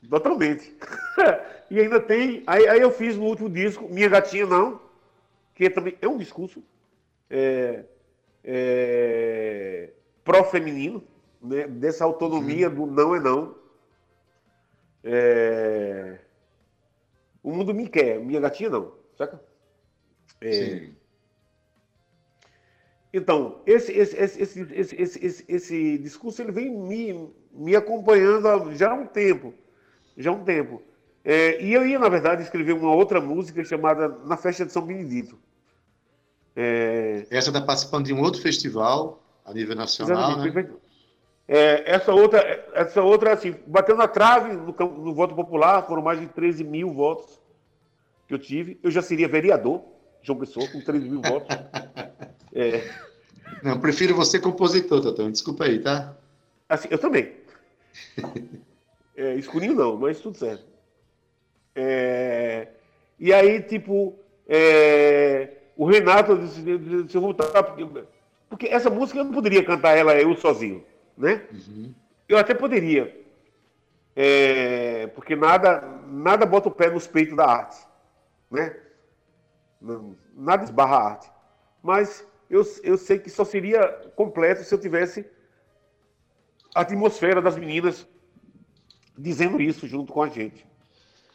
[0.10, 0.74] Totalmente.
[1.70, 2.42] e ainda tem.
[2.48, 4.82] Aí, aí eu fiz no último disco, Minha Gatinha Não,
[5.54, 6.64] que também é um discurso
[7.30, 7.84] é,
[8.44, 9.90] é,
[10.24, 11.04] pró-feminino,
[11.42, 12.76] né, dessa autonomia uhum.
[12.76, 13.56] do não é não.
[15.04, 16.20] É...
[17.42, 19.42] O mundo me quer, minha gatinha não, saca?
[20.42, 20.52] É...
[20.52, 20.96] Sim.
[23.12, 28.92] Então, esse, esse, esse, esse, esse, esse, esse, discurso ele vem me, me acompanhando já
[28.92, 29.54] há um tempo.
[30.16, 30.82] Já há um tempo.
[31.24, 34.86] É, e eu ia, na verdade, escrever uma outra música chamada Na Festa de São
[34.86, 35.40] Benedito.
[36.56, 37.26] É...
[37.32, 40.56] Essa está participando de um outro festival a nível nacional, Exatamente.
[40.56, 40.70] né?
[41.52, 46.20] É, essa outra, essa outra, assim, bateu na trave no, no voto popular, foram mais
[46.20, 47.40] de 13 mil votos
[48.28, 48.80] que eu tive.
[48.84, 49.82] Eu já seria vereador,
[50.22, 51.50] João Pessoa, com 13 mil votos.
[52.52, 52.84] É,
[53.62, 55.30] Não, prefiro você compositor, Totão.
[55.30, 56.18] Desculpa aí, tá?
[56.68, 57.32] Assim, eu também.
[59.16, 60.66] É, escurinho não, mas tudo certo.
[61.76, 62.70] É,
[63.20, 64.16] e aí, tipo,
[64.48, 68.04] é, o Renato disse, disse, eu porque,
[68.50, 70.84] porque essa música eu não poderia cantar ela eu sozinho,
[71.20, 71.46] né?
[71.52, 71.94] Uhum.
[72.28, 73.14] Eu até poderia,
[74.16, 77.78] é, porque nada, nada bota o pé nos peitos da arte,
[78.50, 78.76] né?
[80.34, 81.32] Nada esbarra a arte.
[81.84, 85.26] Mas eu, eu sei que só seria completo se eu tivesse
[86.74, 88.08] a atmosfera das meninas
[89.18, 90.66] dizendo isso junto com a gente.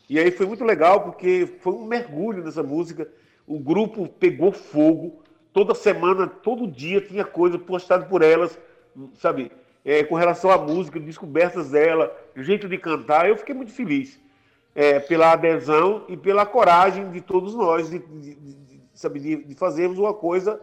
[0.09, 3.11] E aí foi muito legal porque foi um mergulho nessa música.
[3.47, 5.23] O grupo pegou fogo.
[5.53, 8.59] Toda semana, todo dia tinha coisa postada por elas,
[9.15, 9.53] sabe?
[9.85, 13.29] É, com relação à música, descobertas dela, jeito de cantar.
[13.29, 14.19] Eu fiquei muito feliz.
[14.75, 19.99] é, pela adesão e pela coragem de todos nós de, de, de, de, de fazermos
[19.99, 20.61] uma coisa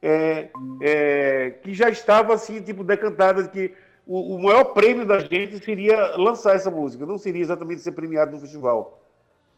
[0.00, 0.50] é,
[0.80, 3.72] é, que já estava assim, tipo, decantada, que
[4.06, 8.32] o, o, maior prêmio da gente seria lançar essa música, não seria exatamente ser premiado
[8.32, 9.02] no festival.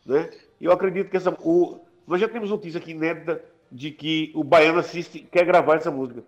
[0.04, 0.30] Né?
[0.60, 1.36] Eu acredito que essa.
[1.40, 3.42] O, nós já temos notícia aqui inédita
[3.72, 6.22] de que o Baiano Assiste quer gravar essa música.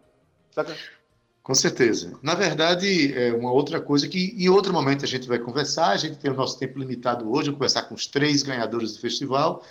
[0.51, 0.75] Saca?
[1.49, 2.13] Com certeza.
[2.23, 5.97] Na verdade, é uma outra coisa que em outro momento a gente vai conversar, a
[5.97, 9.65] gente tem o nosso tempo limitado hoje, conversar com os três ganhadores do festival,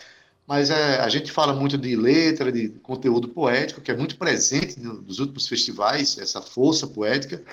[0.48, 4.80] mas é, a gente fala muito de letra, de conteúdo poético, que é muito presente
[4.80, 7.44] nos últimos festivais, essa força poética,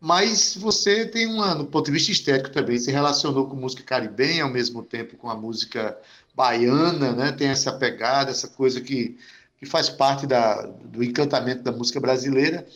[0.00, 4.44] mas você tem uma, no ponto de vista estético também, se relacionou com música caribenha,
[4.44, 5.94] ao mesmo tempo com a música
[6.34, 7.32] baiana, né?
[7.32, 9.18] tem essa pegada, essa coisa que,
[9.58, 12.66] que faz parte da, do encantamento da música brasileira,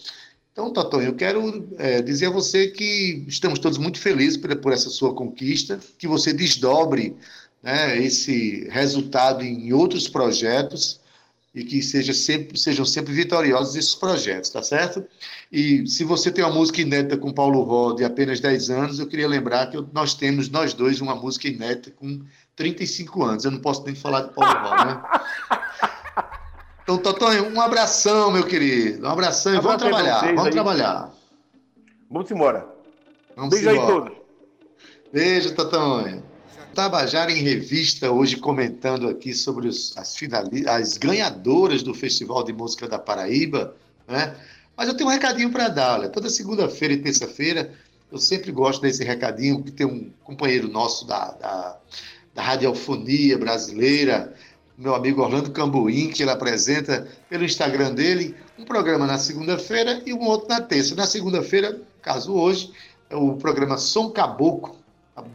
[0.57, 4.73] então, Totonho, eu quero é, dizer a você que estamos todos muito felizes por, por
[4.73, 7.15] essa sua conquista, que você desdobre
[7.63, 10.99] né, esse resultado em outros projetos
[11.55, 15.05] e que seja sempre, sejam sempre vitoriosos esses projetos, tá certo?
[15.53, 19.07] E se você tem uma música inédita com Paulo Ró de apenas 10 anos, eu
[19.07, 22.23] queria lembrar que nós temos, nós dois, uma música inédita com
[22.57, 23.45] 35 anos.
[23.45, 25.03] Eu não posso nem falar de Paulo Ró, né?
[26.87, 29.09] Então, Totonho, um abração, meu querido.
[29.09, 30.21] Um abração e vamos trabalhar.
[30.21, 30.53] Vamos aí.
[30.53, 31.13] trabalhar.
[32.09, 32.65] Vamos embora.
[33.35, 33.83] Vamos Beijo embora.
[33.83, 34.19] aí todos.
[35.13, 36.23] Beijo, Totonho.
[36.77, 40.69] Tabajara em Revista, hoje comentando aqui sobre os, as, finali...
[40.69, 43.75] as ganhadoras do Festival de Música da Paraíba,
[44.07, 44.37] né?
[44.77, 45.99] Mas eu tenho um recadinho para dar.
[45.99, 46.09] Olha.
[46.09, 47.75] Toda segunda-feira e terça-feira
[48.13, 51.79] eu sempre gosto desse recadinho, que tem um companheiro nosso da, da,
[52.33, 54.33] da radiofonia brasileira,
[54.79, 60.13] meu amigo Orlando Cambuim, que ele apresenta pelo Instagram dele um programa na segunda-feira e
[60.13, 60.95] um outro na terça.
[60.95, 62.73] Na segunda-feira, caso hoje,
[63.09, 64.77] é o programa Som Caboclo,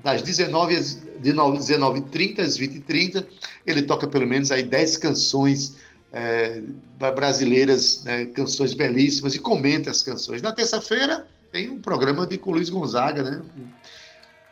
[0.04, 3.26] das 19 às 19h30 às 20h30.
[3.66, 5.76] Ele toca pelo menos aí 10 canções
[6.14, 6.62] é,
[6.98, 10.42] brasileiras, né, canções belíssimas, e comenta as canções.
[10.42, 13.42] Na terça-feira tem um programa de com Luiz Gonzaga, né?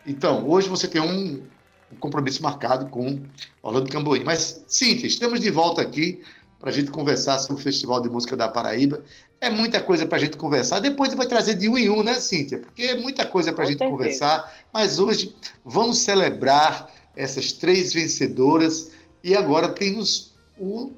[0.06, 1.44] Então, hoje você tem um,
[1.92, 3.22] um compromisso marcado com
[3.62, 4.24] Orlando Camboim.
[4.24, 6.22] Mas, Cíntia, estamos de volta aqui
[6.60, 9.04] para a gente conversar sobre o Festival de Música da Paraíba.
[9.42, 10.80] É muita coisa para a gente conversar.
[10.80, 12.60] Depois vai trazer de um em um, né, Cíntia?
[12.60, 13.98] Porque é muita coisa para a gente certeza.
[13.98, 14.54] conversar.
[14.74, 18.92] Mas hoje vamos celebrar essas três vencedoras.
[19.24, 20.92] E agora temos o,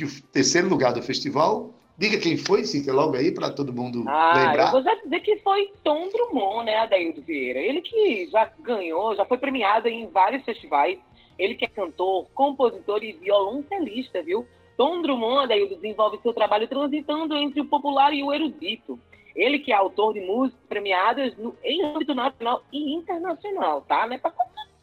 [0.00, 4.32] o terceiro lugar do festival, Diga quem foi, Cíntia, logo aí, para todo mundo ah,
[4.34, 4.66] lembrar.
[4.66, 7.60] Eu vou já dizer que foi Tom Drummond, né, Adaildo Vieira.
[7.60, 10.98] Ele que já ganhou, já foi premiado em vários festivais.
[11.38, 14.46] Ele que é cantor, compositor e violoncelista, viu?
[14.76, 18.98] Tom Drummond, Adaildo, desenvolve seu trabalho transitando entre o popular e o erudito.
[19.34, 24.06] Ele que é autor de músicas premiadas no, em âmbito nacional e internacional, tá?
[24.06, 24.32] Não é para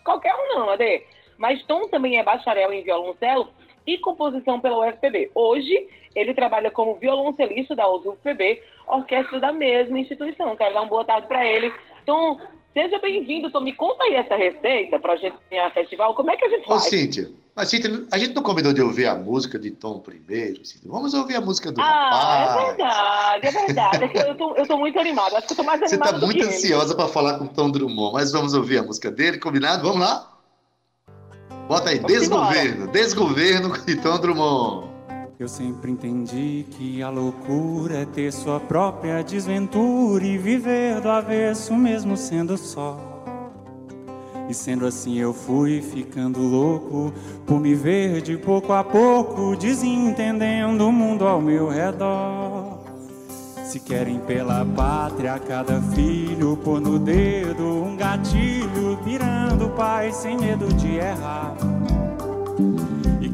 [0.04, 1.04] qualquer um não, Ade.
[1.38, 3.50] Mas Tom também é bacharel em violoncelo
[3.94, 5.32] e composição pela UFPB.
[5.34, 10.56] Hoje, ele trabalha como violoncelista da UFPB, orquestra da mesma instituição.
[10.56, 11.74] Quero dar uma boa tarde para ele.
[12.04, 12.40] Então,
[12.74, 13.48] seja bem-vindo.
[13.48, 16.14] Então, me conta aí essa receita para a gente ganhar festival.
[16.14, 16.86] Como é que a gente faz?
[16.86, 20.64] Ô, Cíntia, mas Cíntia, a gente não combinou de ouvir a música de Tom primeiro,
[20.64, 20.90] Cíntia.
[20.90, 22.62] Vamos ouvir a música do ah, rapaz.
[22.62, 24.20] é verdade, é verdade.
[24.20, 25.38] É eu, tô, eu tô muito animada.
[25.38, 27.72] Acho que eu tô mais animada Você está muito ansiosa para falar com o Tom
[27.72, 29.82] Drummond, mas vamos ouvir a música dele, combinado?
[29.82, 30.29] Vamos lá?
[31.70, 32.92] Bota aí, Vamos desgoverno, embora.
[32.92, 34.88] desgoverno e Tom Drummond.
[35.40, 41.76] Eu sempre entendi que a loucura é ter sua própria desventura e viver do avesso
[41.76, 42.98] mesmo sendo só.
[44.50, 47.14] E sendo assim eu fui ficando louco
[47.46, 52.59] por me ver de pouco a pouco desentendendo o mundo ao meu redor.
[53.70, 60.36] Se querem pela pátria cada filho pôr no dedo um gatilho, pirando o pai sem
[60.36, 61.54] medo de errar.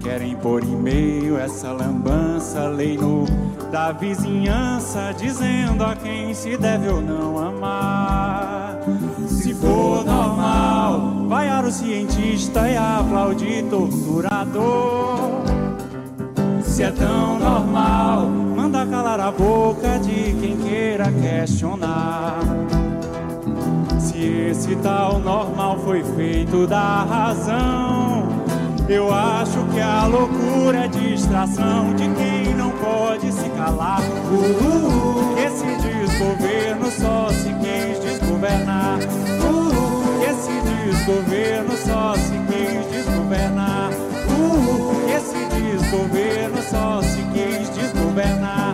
[0.06, 3.26] Querem pôr em meio essa lambança, lei no
[3.72, 8.78] da vizinhança, dizendo a quem se deve ou não amar.
[9.28, 15.42] Se for normal, vaiar o cientista e aplaudir torturador.
[16.62, 18.30] Se é tão normal,
[18.86, 22.40] calar a boca de quem queira questionar.
[24.00, 24.18] Se
[24.52, 28.46] esse tal normal foi feito da razão
[28.88, 34.00] eu acho que a loucura é distração de quem não pode se calar.
[34.02, 35.40] Uh, uh.
[35.40, 39.00] Esse desgoverno só se quis desgovernar.
[39.42, 40.24] Uh.
[40.24, 43.90] Esse desgoverno só se quis desgovernar.
[44.30, 48.65] Uh, esse desgoverno só se quis desgovernar.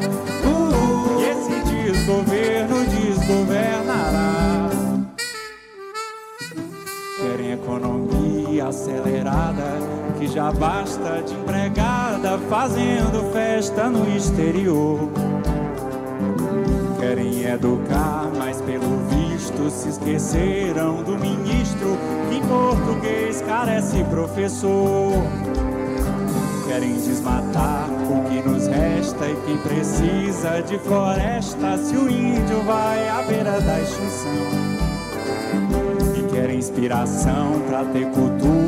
[8.71, 15.09] Querem economia que já basta de empregada fazendo festa no exterior.
[16.97, 21.97] Querem educar, mas pelo visto se esqueceram do ministro
[22.29, 25.11] que em português carece professor.
[26.67, 33.09] Querem desmatar o que nos resta e quem precisa de floresta se o índio vai
[33.09, 34.81] à beira da extinção
[36.31, 38.60] quer inspiração pra ter cultura e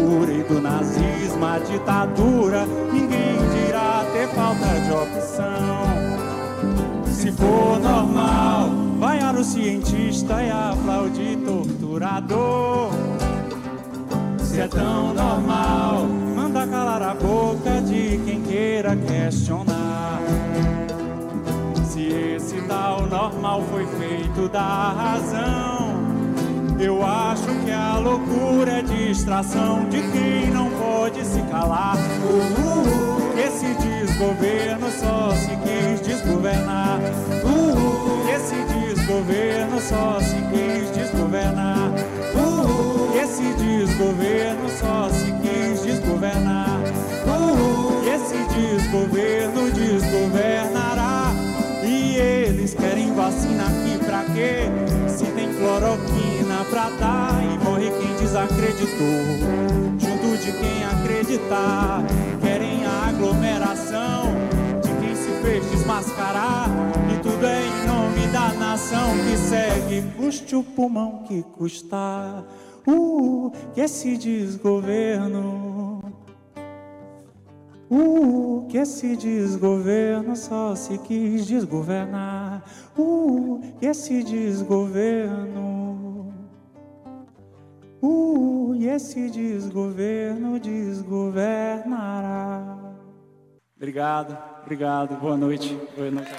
[0.48, 5.84] do nazismo a ditadura, ninguém dirá ter falta de opção.
[7.06, 8.70] Se for normal,
[9.00, 12.92] vaiar o cientista e aplaudir torturador.
[14.40, 20.20] Se é tão normal, manda calar a boca de quem queira questionar.
[21.86, 25.93] Se esse tal normal foi feito da razão
[26.84, 31.96] eu acho que a loucura é distração de quem não pode se calar.
[31.96, 37.00] Uh, uh, esse desgoverno só se quis desgovernar.
[37.44, 41.92] Uh, esse desgoverno só se quis desgovernar.
[42.36, 46.80] Uh, esse desgoverno só se quis desgovernar.
[47.26, 51.32] Uh, esse desgoverno desgovernará.
[51.86, 54.70] E eles querem vacina aqui pra quê?
[55.08, 56.43] Se tem cloroquina
[56.74, 59.22] pra dar e morre quem desacreditou.
[60.00, 62.04] Junto de quem acreditar,
[62.42, 64.24] querem a aglomeração
[64.82, 66.68] de quem se fez desmascarar.
[67.14, 72.44] E tudo é em nome da nação que segue, custe o pulmão que custar.
[72.88, 76.02] Uh, que esse desgoverno.
[77.88, 82.64] Uh, que esse desgoverno só se quis desgovernar.
[82.98, 86.03] Uh, que esse desgoverno.
[88.06, 92.78] Uh, e esse desgoverno desgovernará.
[93.78, 95.18] Obrigado, obrigado.
[95.22, 95.74] Boa noite.
[95.96, 96.30] Boa noite.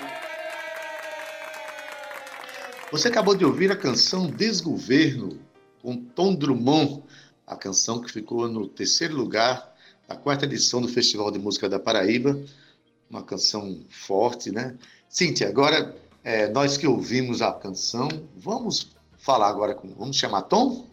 [2.93, 5.39] Você acabou de ouvir a canção Desgoverno,
[5.81, 7.03] com Tom Drummond,
[7.47, 9.75] a canção que ficou no terceiro lugar
[10.07, 12.39] da quarta edição do Festival de Música da Paraíba.
[13.09, 14.77] Uma canção forte, né?
[15.09, 19.89] Cíntia, agora é, nós que ouvimos a canção, vamos falar agora com.
[19.95, 20.93] Vamos chamar Tom?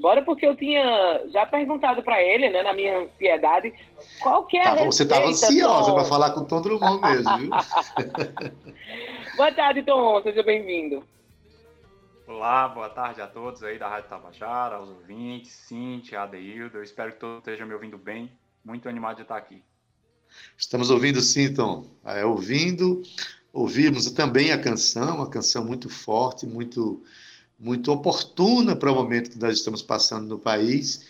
[0.00, 3.72] Bora porque eu tinha já perguntado para ele, né, na minha ansiedade,
[4.20, 7.38] qual que é a tá, Você estava ansiosa para falar com o Tom Drummond mesmo,
[7.38, 7.50] viu?
[9.36, 11.04] boa tarde, Tom, seja bem-vindo.
[12.28, 17.12] Olá, boa tarde a todos aí da Rádio Tabajara, aos ouvintes, Cintia, Adeildo, eu espero
[17.12, 18.30] que todos estejam me ouvindo bem,
[18.64, 19.64] muito animado de estar aqui.
[20.56, 23.02] Estamos ouvindo sim, Tom, é, ouvindo,
[23.52, 27.02] ouvimos também a canção, uma canção muito forte, muito
[27.58, 31.04] muito oportuna para o momento que nós estamos passando no país.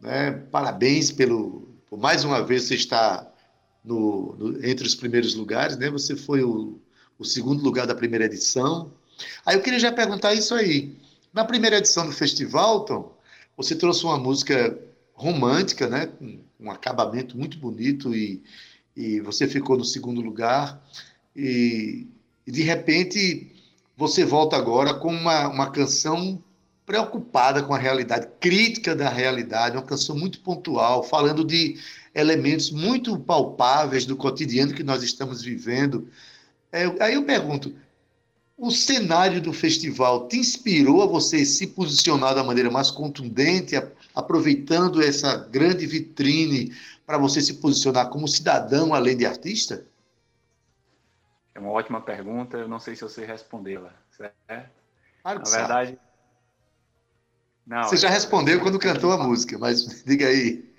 [0.00, 0.32] Né?
[0.50, 3.32] Parabéns pelo, por mais uma vez você estar
[3.84, 5.90] no, no, entre os primeiros lugares, né?
[5.90, 6.78] Você foi o,
[7.18, 8.92] o segundo lugar da primeira edição.
[9.46, 10.96] Aí eu queria já perguntar isso aí.
[11.32, 13.16] Na primeira edição do festival, Tom,
[13.56, 14.78] você trouxe uma música
[15.14, 16.06] romântica, né?
[16.06, 18.42] Com um acabamento muito bonito e,
[18.96, 20.82] e você ficou no segundo lugar.
[21.34, 22.06] E,
[22.46, 23.51] e de repente
[24.02, 26.42] você volta agora com uma, uma canção
[26.84, 31.78] preocupada com a realidade, crítica da realidade, uma canção muito pontual, falando de
[32.12, 36.08] elementos muito palpáveis do cotidiano que nós estamos vivendo.
[36.72, 37.72] É, aí eu pergunto,
[38.58, 43.80] o cenário do festival te inspirou a você se posicionar da maneira mais contundente,
[44.12, 46.72] aproveitando essa grande vitrine
[47.06, 49.86] para você se posicionar como cidadão além de artista?
[51.54, 54.34] É uma ótima pergunta, eu não sei se eu sei respondê-la, certo?
[55.22, 55.98] Claro Na verdade.
[57.66, 60.72] Não, Você já respondeu quando cantou a música, mas diga aí.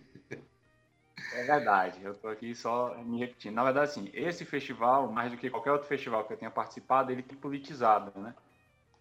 [1.36, 3.56] É verdade, eu estou aqui só me repetindo.
[3.56, 7.12] Na verdade, assim, esse festival, mais do que qualquer outro festival que eu tenha participado,
[7.12, 8.36] ele é politizado, né?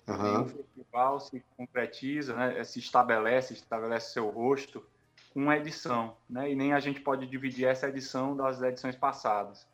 [0.08, 0.42] Uhum.
[0.42, 4.84] O festival se concretiza, né, se estabelece, estabelece seu rosto
[5.32, 6.50] com uma edição, né?
[6.50, 9.66] E nem a gente pode dividir essa edição das edições passadas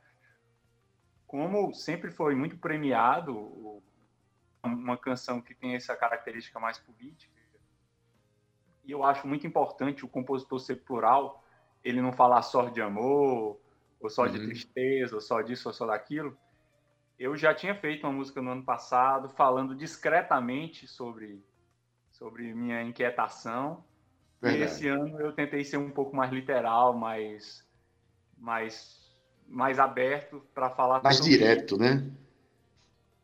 [1.29, 3.83] como sempre foi muito premiado
[4.65, 7.39] uma canção que tem essa característica mais política,
[8.85, 11.45] e eu acho muito importante o compositor ser plural,
[11.85, 13.61] ele não falar só de amor,
[14.01, 14.33] ou só uhum.
[14.33, 16.37] de tristeza, ou só disso, ou só daquilo.
[17.19, 21.45] Eu já tinha feito uma música no ano passado falando discretamente sobre,
[22.11, 23.85] sobre minha inquietação.
[24.41, 24.63] Verdade.
[24.63, 27.69] E esse ano eu tentei ser um pouco mais literal, mais,
[28.39, 29.08] mais
[29.49, 31.03] mais aberto para falar.
[31.03, 31.83] Mais direto, isso.
[31.83, 32.11] né?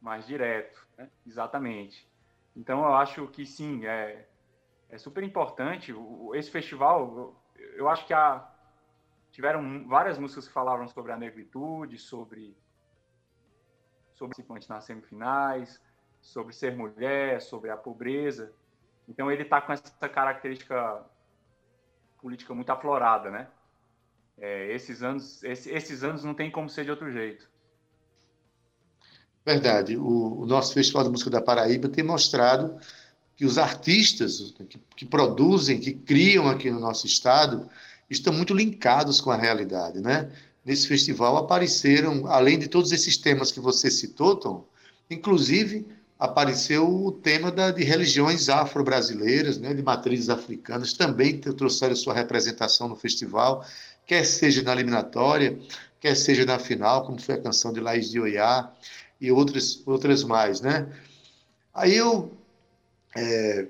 [0.01, 1.09] Mais direto, né?
[1.27, 2.09] exatamente.
[2.57, 4.27] Então eu acho que sim, é,
[4.89, 5.95] é super importante.
[6.35, 7.41] Esse festival,
[7.77, 8.49] eu acho que há,
[9.31, 12.57] tiveram várias músicas que falavam sobre a negritude, sobre
[14.15, 15.83] sobre participantes nas semifinais,
[16.21, 18.53] sobre ser mulher, sobre a pobreza.
[19.09, 21.05] Então ele está com essa característica
[22.19, 23.49] política muito aflorada, né?
[24.39, 27.49] É, esses anos, esse, esses anos não tem como ser de outro jeito.
[29.45, 29.97] Verdade.
[29.97, 32.79] O, o, nosso Festival de Música da Paraíba tem mostrado
[33.37, 37.69] que os artistas que, que, produzem, que criam aqui no nosso estado,
[38.09, 40.31] estão muito linkados com a realidade, né?
[40.65, 44.67] Nesse festival apareceram, além de todos esses temas que você citou, Tom,
[45.11, 45.87] inclusive
[46.19, 52.89] apareceu o tema da, de religiões afro-brasileiras, né, de matrizes africanas, também trouxeram sua representação
[52.89, 53.65] no festival,
[54.07, 55.59] quer seja na eliminatória,
[56.01, 58.71] quer seja na final, como foi a canção de Laís de Oiá,
[59.21, 60.87] e outras, outras mais, né?
[61.73, 62.33] Aí eu...
[63.17, 63.67] É,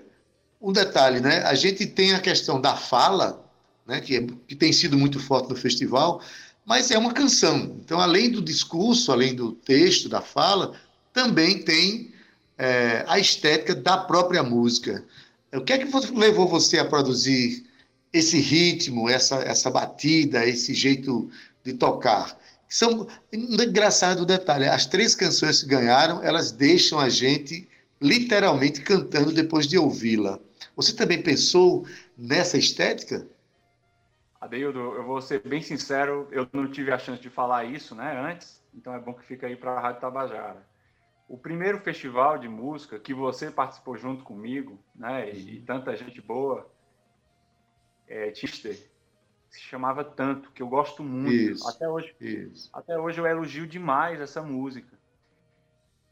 [0.64, 1.42] um detalhe, né?
[1.42, 3.44] A gente tem a questão da fala,
[3.86, 6.22] né, que, é, que tem sido muito forte no festival,
[6.64, 7.76] mas é uma canção.
[7.84, 10.74] Então, além do discurso, além do texto, da fala,
[11.12, 12.14] também tem
[12.56, 15.04] é, a estética da própria música.
[15.52, 17.66] O que é que levou você a produzir
[18.14, 21.28] esse ritmo, essa, essa batida, esse jeito
[21.64, 22.38] de tocar?
[22.68, 24.66] São engraçado o detalhe.
[24.66, 27.68] As três canções que ganharam, elas deixam a gente
[28.00, 30.38] literalmente cantando depois de ouvi-la.
[30.76, 31.86] Você também pensou
[32.16, 33.26] nessa estética?
[34.40, 38.20] Adeildo, eu vou ser bem sincero, eu não tive a chance de falar isso, né,
[38.30, 40.66] antes, então é bom que fica aí para a Rádio Tabajara.
[41.26, 46.20] O primeiro festival de música que você participou junto comigo, né, e, e tanta gente
[46.20, 46.70] boa,
[48.08, 48.76] é Tister,
[49.48, 51.32] se chamava tanto, que eu gosto muito.
[51.32, 52.70] Isso, até hoje, isso.
[52.72, 54.94] até hoje eu elogio demais essa música.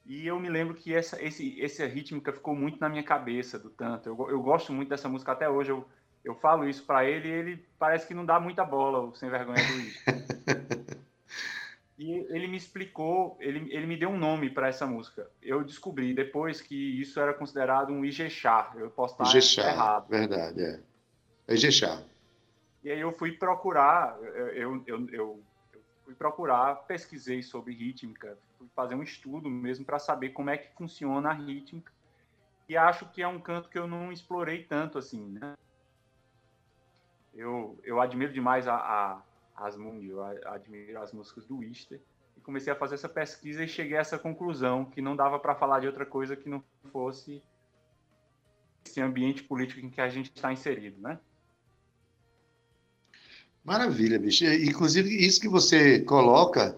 [0.04, 3.70] E eu me lembro que essa, esse, essa rítmica ficou muito na minha cabeça do
[3.70, 4.08] tanto.
[4.08, 5.70] Eu, eu gosto muito dessa música até hoje.
[5.70, 5.86] Eu,
[6.24, 9.30] eu falo isso para ele e ele parece que não dá muita bola, o sem
[9.30, 10.04] vergonha do Luiz.
[11.98, 15.28] e ele me explicou, ele, ele me deu um nome para essa música.
[15.40, 18.72] Eu descobri depois que isso era considerado um Ijexá.
[18.76, 20.08] Eu posso estar Ijexá, errado.
[20.08, 20.80] Verdade, é.
[21.48, 22.02] É Ijexá.
[22.82, 25.42] E aí eu fui procurar, eu, eu, eu, eu
[26.04, 30.74] fui procurar, pesquisei sobre rítmica, fui fazer um estudo mesmo para saber como é que
[30.74, 31.92] funciona a rítmica.
[32.68, 35.54] E acho que é um canto que eu não explorei tanto assim, né?
[37.34, 39.22] eu, eu admiro demais a, a
[39.66, 42.00] Asmund, eu admiro as músicas do Wister,
[42.36, 45.54] e comecei a fazer essa pesquisa e cheguei a essa conclusão que não dava para
[45.54, 47.42] falar de outra coisa que não fosse
[48.84, 51.18] esse ambiente político em que a gente está inserido, né?
[53.64, 54.44] Maravilha, bicho.
[54.44, 56.76] Inclusive, isso que você coloca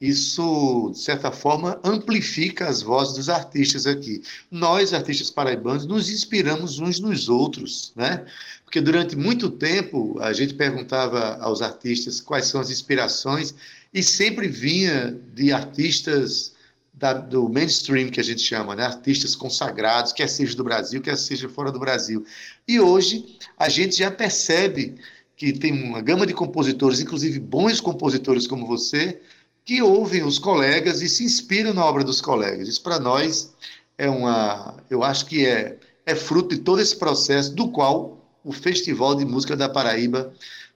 [0.00, 4.22] isso, de certa forma, amplifica as vozes dos artistas aqui.
[4.50, 8.24] Nós, artistas paraibanos, nos inspiramos uns nos outros, né?
[8.64, 13.54] Porque durante muito tempo a gente perguntava aos artistas quais são as inspirações
[13.92, 16.54] e sempre vinha de artistas
[16.94, 18.84] da, do mainstream, que a gente chama, né?
[18.84, 22.24] artistas consagrados, quer seja do Brasil, quer seja fora do Brasil.
[22.66, 24.94] E hoje a gente já percebe
[25.40, 29.22] que tem uma gama de compositores, inclusive bons compositores como você,
[29.64, 32.68] que ouvem os colegas e se inspiram na obra dos colegas.
[32.68, 33.50] Isso para nós
[33.96, 38.52] é uma, eu acho que é, é fruto de todo esse processo do qual o
[38.52, 40.30] Festival de Música da Paraíba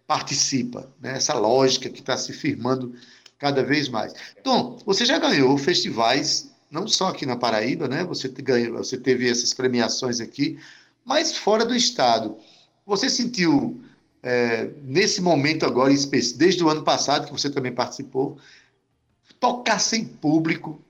[0.06, 1.14] participa, né?
[1.14, 2.94] essa lógica que está se firmando
[3.38, 4.14] cada vez mais.
[4.40, 8.02] Então, você já ganhou festivais, não só aqui na Paraíba, né?
[8.04, 10.58] Você, ganhou, você teve essas premiações aqui,
[11.04, 12.38] mas fora do estado.
[12.86, 13.82] Você sentiu,
[14.24, 15.92] é, nesse momento agora,
[16.36, 18.38] desde o ano passado, que você também participou,
[19.38, 20.82] tocar sem público.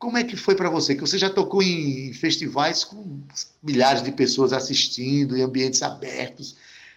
[0.00, 0.96] Como é que foi para você?
[0.96, 3.22] Que você já tocou em festivais com
[3.62, 6.56] milhares de pessoas assistindo, em ambientes abertos.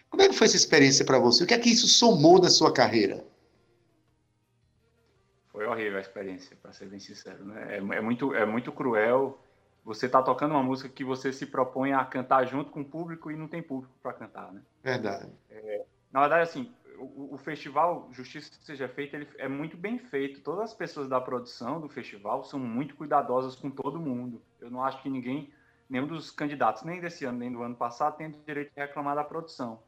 [0.09, 1.43] Como é que foi essa experiência para você?
[1.43, 3.23] O que é que isso somou na sua carreira?
[5.51, 7.45] Foi horrível a experiência, para ser bem sincero.
[7.45, 7.75] Né?
[7.75, 9.39] É, é, muito, é muito cruel
[9.85, 12.85] você estar tá tocando uma música que você se propõe a cantar junto com o
[12.85, 14.51] público e não tem público para cantar.
[14.51, 14.61] Né?
[14.83, 15.31] Verdade.
[15.49, 20.41] É, na verdade, assim, o, o, festival Justiça Seja Feita ele é muito bem feito.
[20.41, 24.41] Todas as pessoas da produção do festival são muito cuidadosas com todo mundo.
[24.59, 25.53] Eu não acho que ninguém,
[25.87, 29.23] nenhum dos candidatos, nem desse ano, nem do ano passado, tem direito de reclamar da
[29.23, 29.83] produção.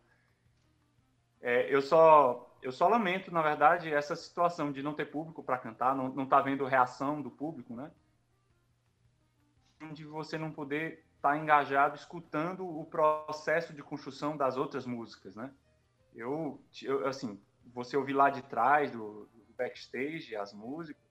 [1.42, 5.58] É, eu só eu só lamento, na verdade, essa situação de não ter público para
[5.58, 7.92] cantar, não, não tá vendo reação do público, né?
[9.94, 15.36] De você não poder estar tá engajado escutando o processo de construção das outras músicas,
[15.36, 15.52] né?
[16.18, 17.40] eu, eu assim,
[17.74, 21.02] você ouvir lá de trás do, do backstage as músicas,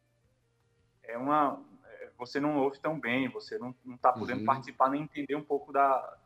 [1.03, 4.47] é uma é, você não ouve tão bem, você não está podendo uhum.
[4.47, 6.19] participar nem entender um pouco da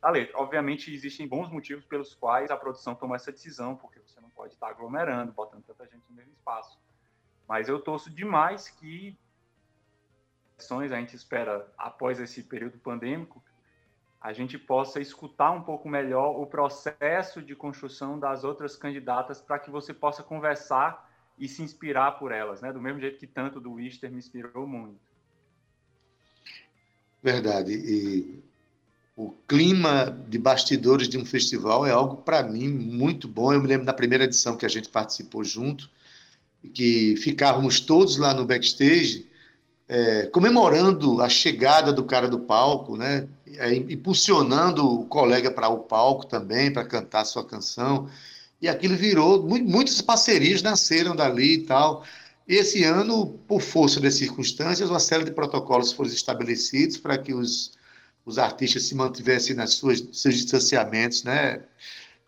[0.00, 0.38] da letra.
[0.38, 4.54] Obviamente, existem bons motivos pelos quais a produção toma essa decisão, porque você não pode
[4.54, 6.78] estar aglomerando, botando tanta gente no mesmo espaço.
[7.46, 9.18] Mas eu torço demais que
[10.92, 13.42] a gente espera após esse período pandêmico
[14.20, 19.58] a gente possa escutar um pouco melhor o processo de construção das outras candidatas para
[19.58, 21.08] que você possa conversar
[21.38, 22.70] e se inspirar por elas, né?
[22.70, 25.00] Do mesmo jeito que tanto do Wister me inspirou muito.
[27.22, 27.72] Verdade.
[27.72, 28.42] E
[29.16, 33.54] o clima de bastidores de um festival é algo, para mim, muito bom.
[33.54, 35.90] Eu me lembro da primeira edição que a gente participou junto,
[36.74, 39.29] que ficávamos todos lá no backstage,
[39.92, 43.26] é, comemorando a chegada do cara do palco, né?
[43.56, 48.08] É, impulsionando o colega para o palco também, para cantar sua canção.
[48.62, 52.04] E aquilo virou, muitas parcerias nasceram dali e tal.
[52.46, 57.72] Esse ano, por força das circunstâncias, uma série de protocolos foram estabelecidos para que os
[58.24, 61.62] os artistas se mantivessem nas suas seus distanciamentos, né?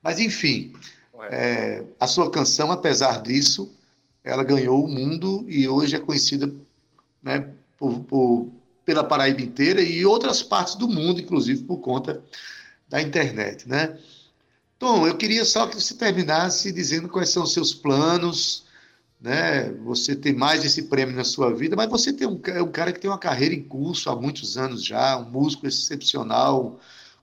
[0.02, 0.72] Mas enfim,
[1.30, 3.70] é, a sua canção, apesar disso,
[4.24, 6.52] ela ganhou o mundo e hoje é conhecida,
[7.22, 8.48] né, por, por,
[8.84, 12.22] pela Paraíba inteira e outras partes do mundo, inclusive por conta
[12.88, 13.96] da internet, né?
[14.78, 18.64] Tom, eu queria só que você terminasse dizendo quais são os seus planos,
[19.20, 19.70] né?
[19.84, 22.92] Você tem mais esse prêmio na sua vida, mas você tem um, é um cara
[22.92, 26.80] que tem uma carreira em curso há muitos anos já, um músico excepcional,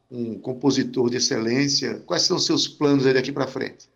[0.10, 2.00] um compositor de excelência.
[2.06, 3.90] Quais são os seus planos aí daqui para frente?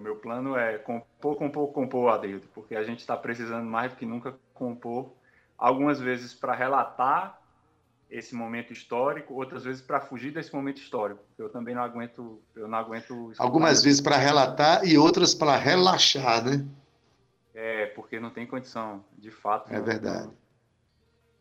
[0.00, 3.98] O meu plano é compor, compor, compor, Adeildo, porque a gente está precisando mais do
[3.98, 5.12] que nunca compor,
[5.58, 7.38] algumas vezes para relatar
[8.10, 11.20] esse momento histórico, outras vezes para fugir desse momento histórico.
[11.36, 13.30] Eu também não aguento, eu não aguento.
[13.36, 16.66] Algumas vezes para relatar e outras para relaxar, né?
[17.54, 19.70] É, porque não tem condição, de fato.
[19.70, 20.30] É não, verdade.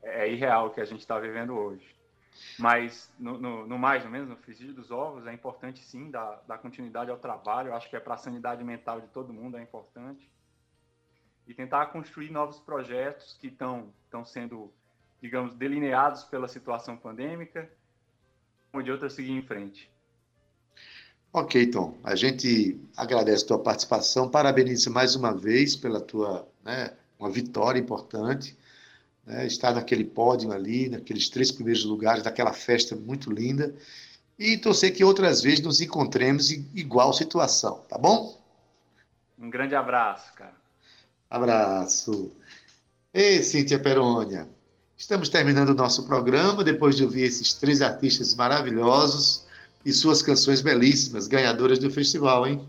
[0.04, 1.96] É, é irreal o que a gente está vivendo hoje.
[2.58, 6.44] Mas, no, no, no, mais ou menos, no frigir dos ovos, é importante sim dar,
[6.48, 7.70] dar continuidade ao trabalho.
[7.70, 10.30] Eu acho que é para a sanidade mental de todo mundo, é importante.
[11.48, 13.92] E tentar construir novos projetos que estão
[14.26, 14.72] sendo
[15.22, 17.70] digamos, delineados pela situação pandêmica,
[18.74, 19.90] ou de outra seguir em frente.
[21.32, 21.98] Ok, Tom.
[22.04, 27.80] A gente agradece a tua participação, parabeniza mais uma vez pela tua, né, uma vitória
[27.80, 28.58] importante,
[29.30, 33.76] né, estar naquele pódio ali, naqueles três primeiros lugares daquela festa muito linda,
[34.40, 38.42] e torcer que outras vezes nos encontremos em igual situação, tá bom?
[39.38, 40.56] Um grande abraço, cara.
[41.30, 42.32] Abraço.
[43.14, 44.50] Ei, Cíntia Perônia.
[44.98, 49.46] Estamos terminando o nosso programa depois de ouvir esses três artistas maravilhosos
[49.86, 52.68] e suas canções belíssimas, ganhadoras do festival, hein?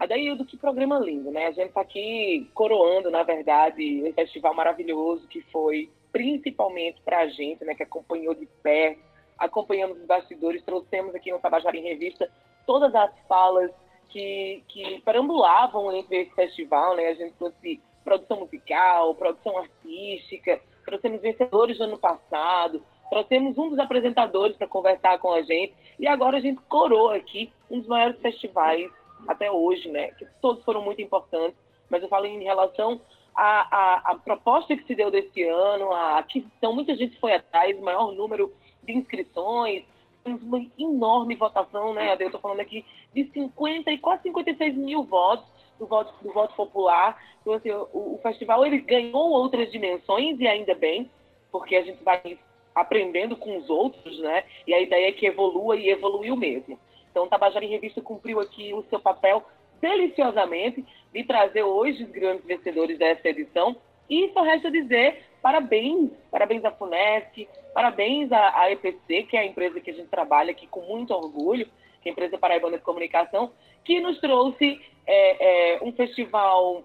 [0.00, 1.48] Adaildo, que programa lindo, né?
[1.48, 7.28] A gente está aqui coroando, na verdade, um festival maravilhoso que foi principalmente para a
[7.28, 8.98] gente, né, que acompanhou de perto,
[9.38, 12.30] acompanhamos os bastidores, trouxemos aqui no Tabajara em Revista
[12.66, 13.70] todas as falas
[14.08, 17.08] que, que perambulavam entre esse festival, né?
[17.08, 23.78] A gente trouxe produção musical, produção artística, trouxemos vencedores do ano passado, trouxemos um dos
[23.78, 28.18] apresentadores para conversar com a gente, e agora a gente coroa aqui um dos maiores
[28.20, 28.90] festivais
[29.28, 30.08] até hoje, né?
[30.12, 31.56] Que todos foram muito importantes,
[31.88, 33.00] mas eu falo em relação
[33.34, 37.78] à, à, à proposta que se deu desse ano, a aquisição, muita gente foi atrás,
[37.80, 38.52] maior número
[38.82, 39.84] de inscrições,
[40.24, 42.14] uma enorme votação, né?
[42.18, 45.46] Eu estou falando aqui de 50 e quase 56 mil votos
[45.78, 47.20] do voto, do voto popular.
[47.40, 51.10] Então, assim, o, o, festival ele ganhou outras dimensões e ainda bem,
[51.50, 52.38] porque a gente vai
[52.74, 54.44] aprendendo com os outros, né?
[54.66, 56.78] E a ideia é que evolua e evoluiu mesmo.
[57.10, 59.44] Então, Tabajara em Revista cumpriu aqui o seu papel
[59.80, 63.76] deliciosamente de trazer hoje os grandes vencedores dessa edição.
[64.08, 69.46] E só resta dizer parabéns, parabéns à FUNESC, parabéns à, à EPC, que é a
[69.46, 71.66] empresa que a gente trabalha aqui com muito orgulho,
[72.02, 73.52] que é a empresa Paraibana de Comunicação,
[73.84, 76.84] que nos trouxe é, é, um festival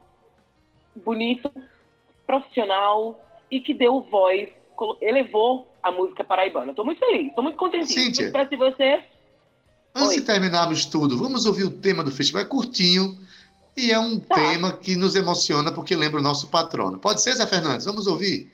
[0.95, 1.51] bonito,
[2.25, 3.19] profissional
[3.51, 4.49] e que deu voz,
[5.01, 6.71] elevou a música paraibana.
[6.71, 7.87] Estou muito feliz, estou muito contente.
[7.87, 9.03] Cíntia, espero de você.
[9.95, 10.15] Antes Oi.
[10.17, 12.41] de terminarmos tudo, vamos ouvir o tema do festival.
[12.41, 13.17] É curtinho
[13.77, 14.35] e é um tá.
[14.35, 16.99] tema que nos emociona porque lembra o nosso patrono.
[16.99, 17.85] Pode ser, Zé Fernandes?
[17.85, 18.51] Vamos ouvir?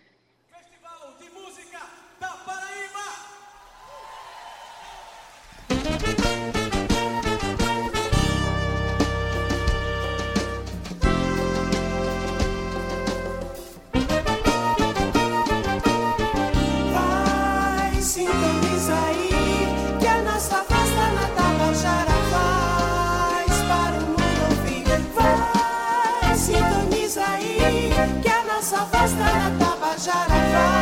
[30.02, 30.81] shall I find?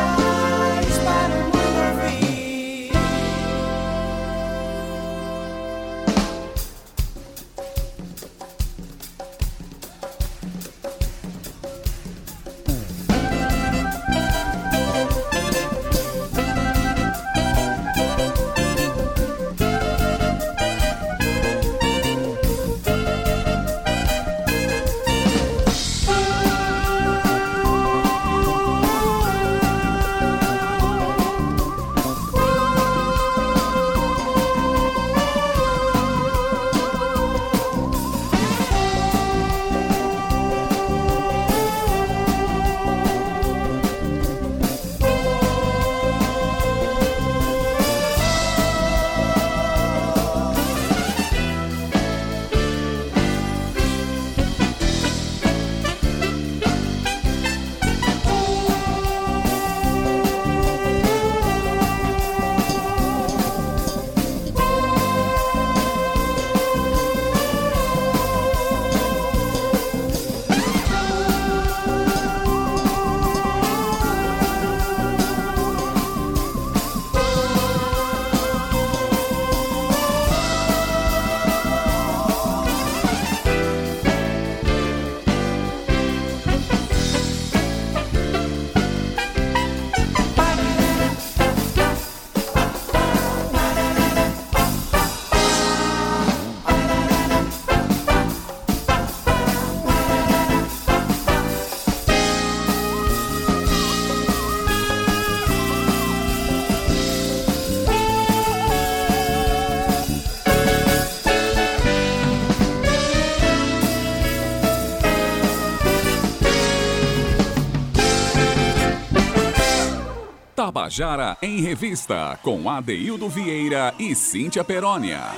[120.80, 125.36] Tabajara em Revista, com Adeildo Vieira e Cíntia Perónia.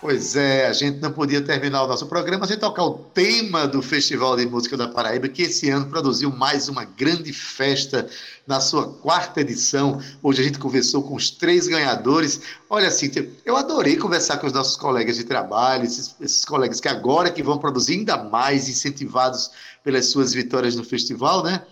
[0.00, 3.80] Pois é, a gente não podia terminar o nosso programa sem tocar o tema do
[3.80, 8.08] Festival de Música da Paraíba, que esse ano produziu mais uma grande festa
[8.44, 10.00] na sua quarta edição.
[10.20, 12.40] Hoje a gente conversou com os três ganhadores.
[12.68, 16.88] Olha, Cíntia, eu adorei conversar com os nossos colegas de trabalho, esses, esses colegas que
[16.88, 19.52] agora que vão produzir ainda mais, incentivados
[19.84, 21.62] pelas suas vitórias no festival, né?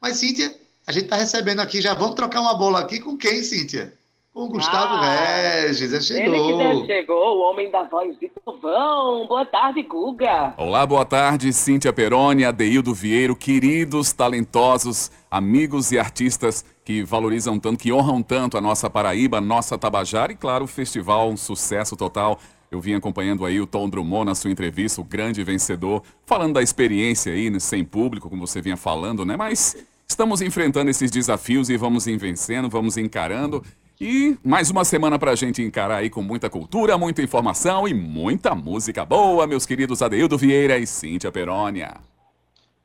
[0.00, 3.42] Mas, Cíntia, a gente está recebendo aqui, já vamos trocar uma bola aqui com quem,
[3.42, 3.92] Cíntia?
[4.34, 6.34] Com o Gustavo ah, Regis, já chegou.
[6.34, 9.26] Ele que já chegou, o homem da voz de Trovão.
[9.26, 10.54] Boa tarde, Guga.
[10.56, 17.78] Olá, boa tarde, Cíntia Peroni, Adeildo Vieiro, queridos, talentosos, amigos e artistas que valorizam tanto,
[17.78, 21.94] que honram tanto a nossa Paraíba, a nossa Tabajara e, claro, o festival, um sucesso
[21.94, 22.40] total.
[22.70, 26.62] Eu vim acompanhando aí o Tom Drummond na sua entrevista, o grande vencedor, falando da
[26.62, 29.36] experiência aí, né, sem público, como você vinha falando, né?
[29.36, 29.76] Mas
[30.12, 33.64] estamos enfrentando esses desafios e vamos vencendo, vamos encarando.
[33.98, 38.54] E mais uma semana pra gente encarar aí com muita cultura, muita informação e muita
[38.54, 41.94] música boa, meus queridos Adeildo Vieira e Cíntia Perônia.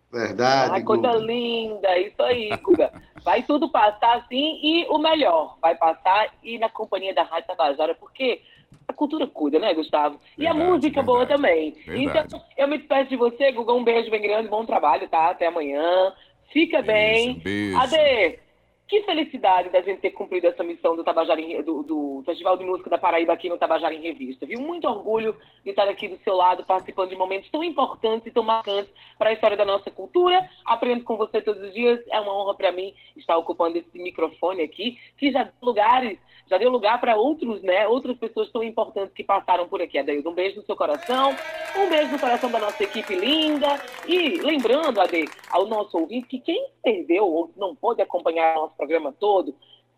[0.10, 0.72] Verdade.
[0.72, 1.26] Ai, coisa Guga.
[1.26, 2.94] linda, isso aí, Guga.
[3.26, 7.94] Vai tudo passar assim e o melhor, vai passar e na companhia da Rádio Tabajara,
[7.94, 8.42] porque
[8.88, 10.18] a cultura cuida, né, Gustavo?
[10.38, 11.72] E verdade, a música verdade, boa também.
[11.86, 12.28] Verdade.
[12.28, 15.32] Então, eu me despeço de você, Guga, um beijo bem grande, bom trabalho, tá?
[15.32, 16.14] Até amanhã.
[16.52, 17.30] Fica Isso, bem.
[17.32, 17.78] Um beijo.
[17.78, 18.40] Ade,
[18.88, 22.64] que felicidade da gente ter cumprido essa missão do, Tabajara em, do, do, Festival de
[22.64, 24.46] Música da Paraíba aqui no Tabajara em Revista.
[24.46, 24.62] Viu?
[24.62, 28.44] Muito orgulho de estar aqui do seu lado, participando de momentos tão importantes e tão
[28.44, 30.50] marcantes para a história da nossa cultura.
[30.66, 32.00] Aprendo com você todos os dias.
[32.08, 36.18] É uma honra para mim estar ocupando esse microfone aqui, que já deu lugares,
[36.50, 37.88] já deu lugar para outros, né?
[37.88, 39.98] Outras pessoas tão importantes que passaram por aqui.
[39.98, 41.36] Adaildo, um beijo no seu coração,
[41.78, 43.80] um beijo no coração da nossa equipe linda.
[44.08, 48.76] E lembrando, Ade, ao nosso ouvinte, que quem perdeu ou não pôde acompanhar o nosso
[48.76, 49.56] programa todo,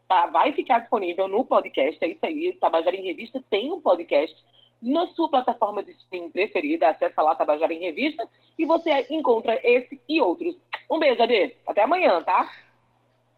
[0.07, 1.97] tá, vai ficar disponível no podcast.
[2.03, 4.35] É isso aí, Tabajara em Revista tem um podcast
[4.81, 6.89] na sua plataforma de streaming preferida.
[6.89, 8.27] Acesse lá Tabajara em Revista
[8.57, 10.55] e você encontra esse e outros.
[10.89, 11.55] Um beijo, Ade.
[11.67, 12.49] Até amanhã, tá?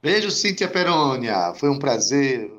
[0.01, 1.53] Beijo, Cíntia Perônia.
[1.53, 2.51] Foi um prazer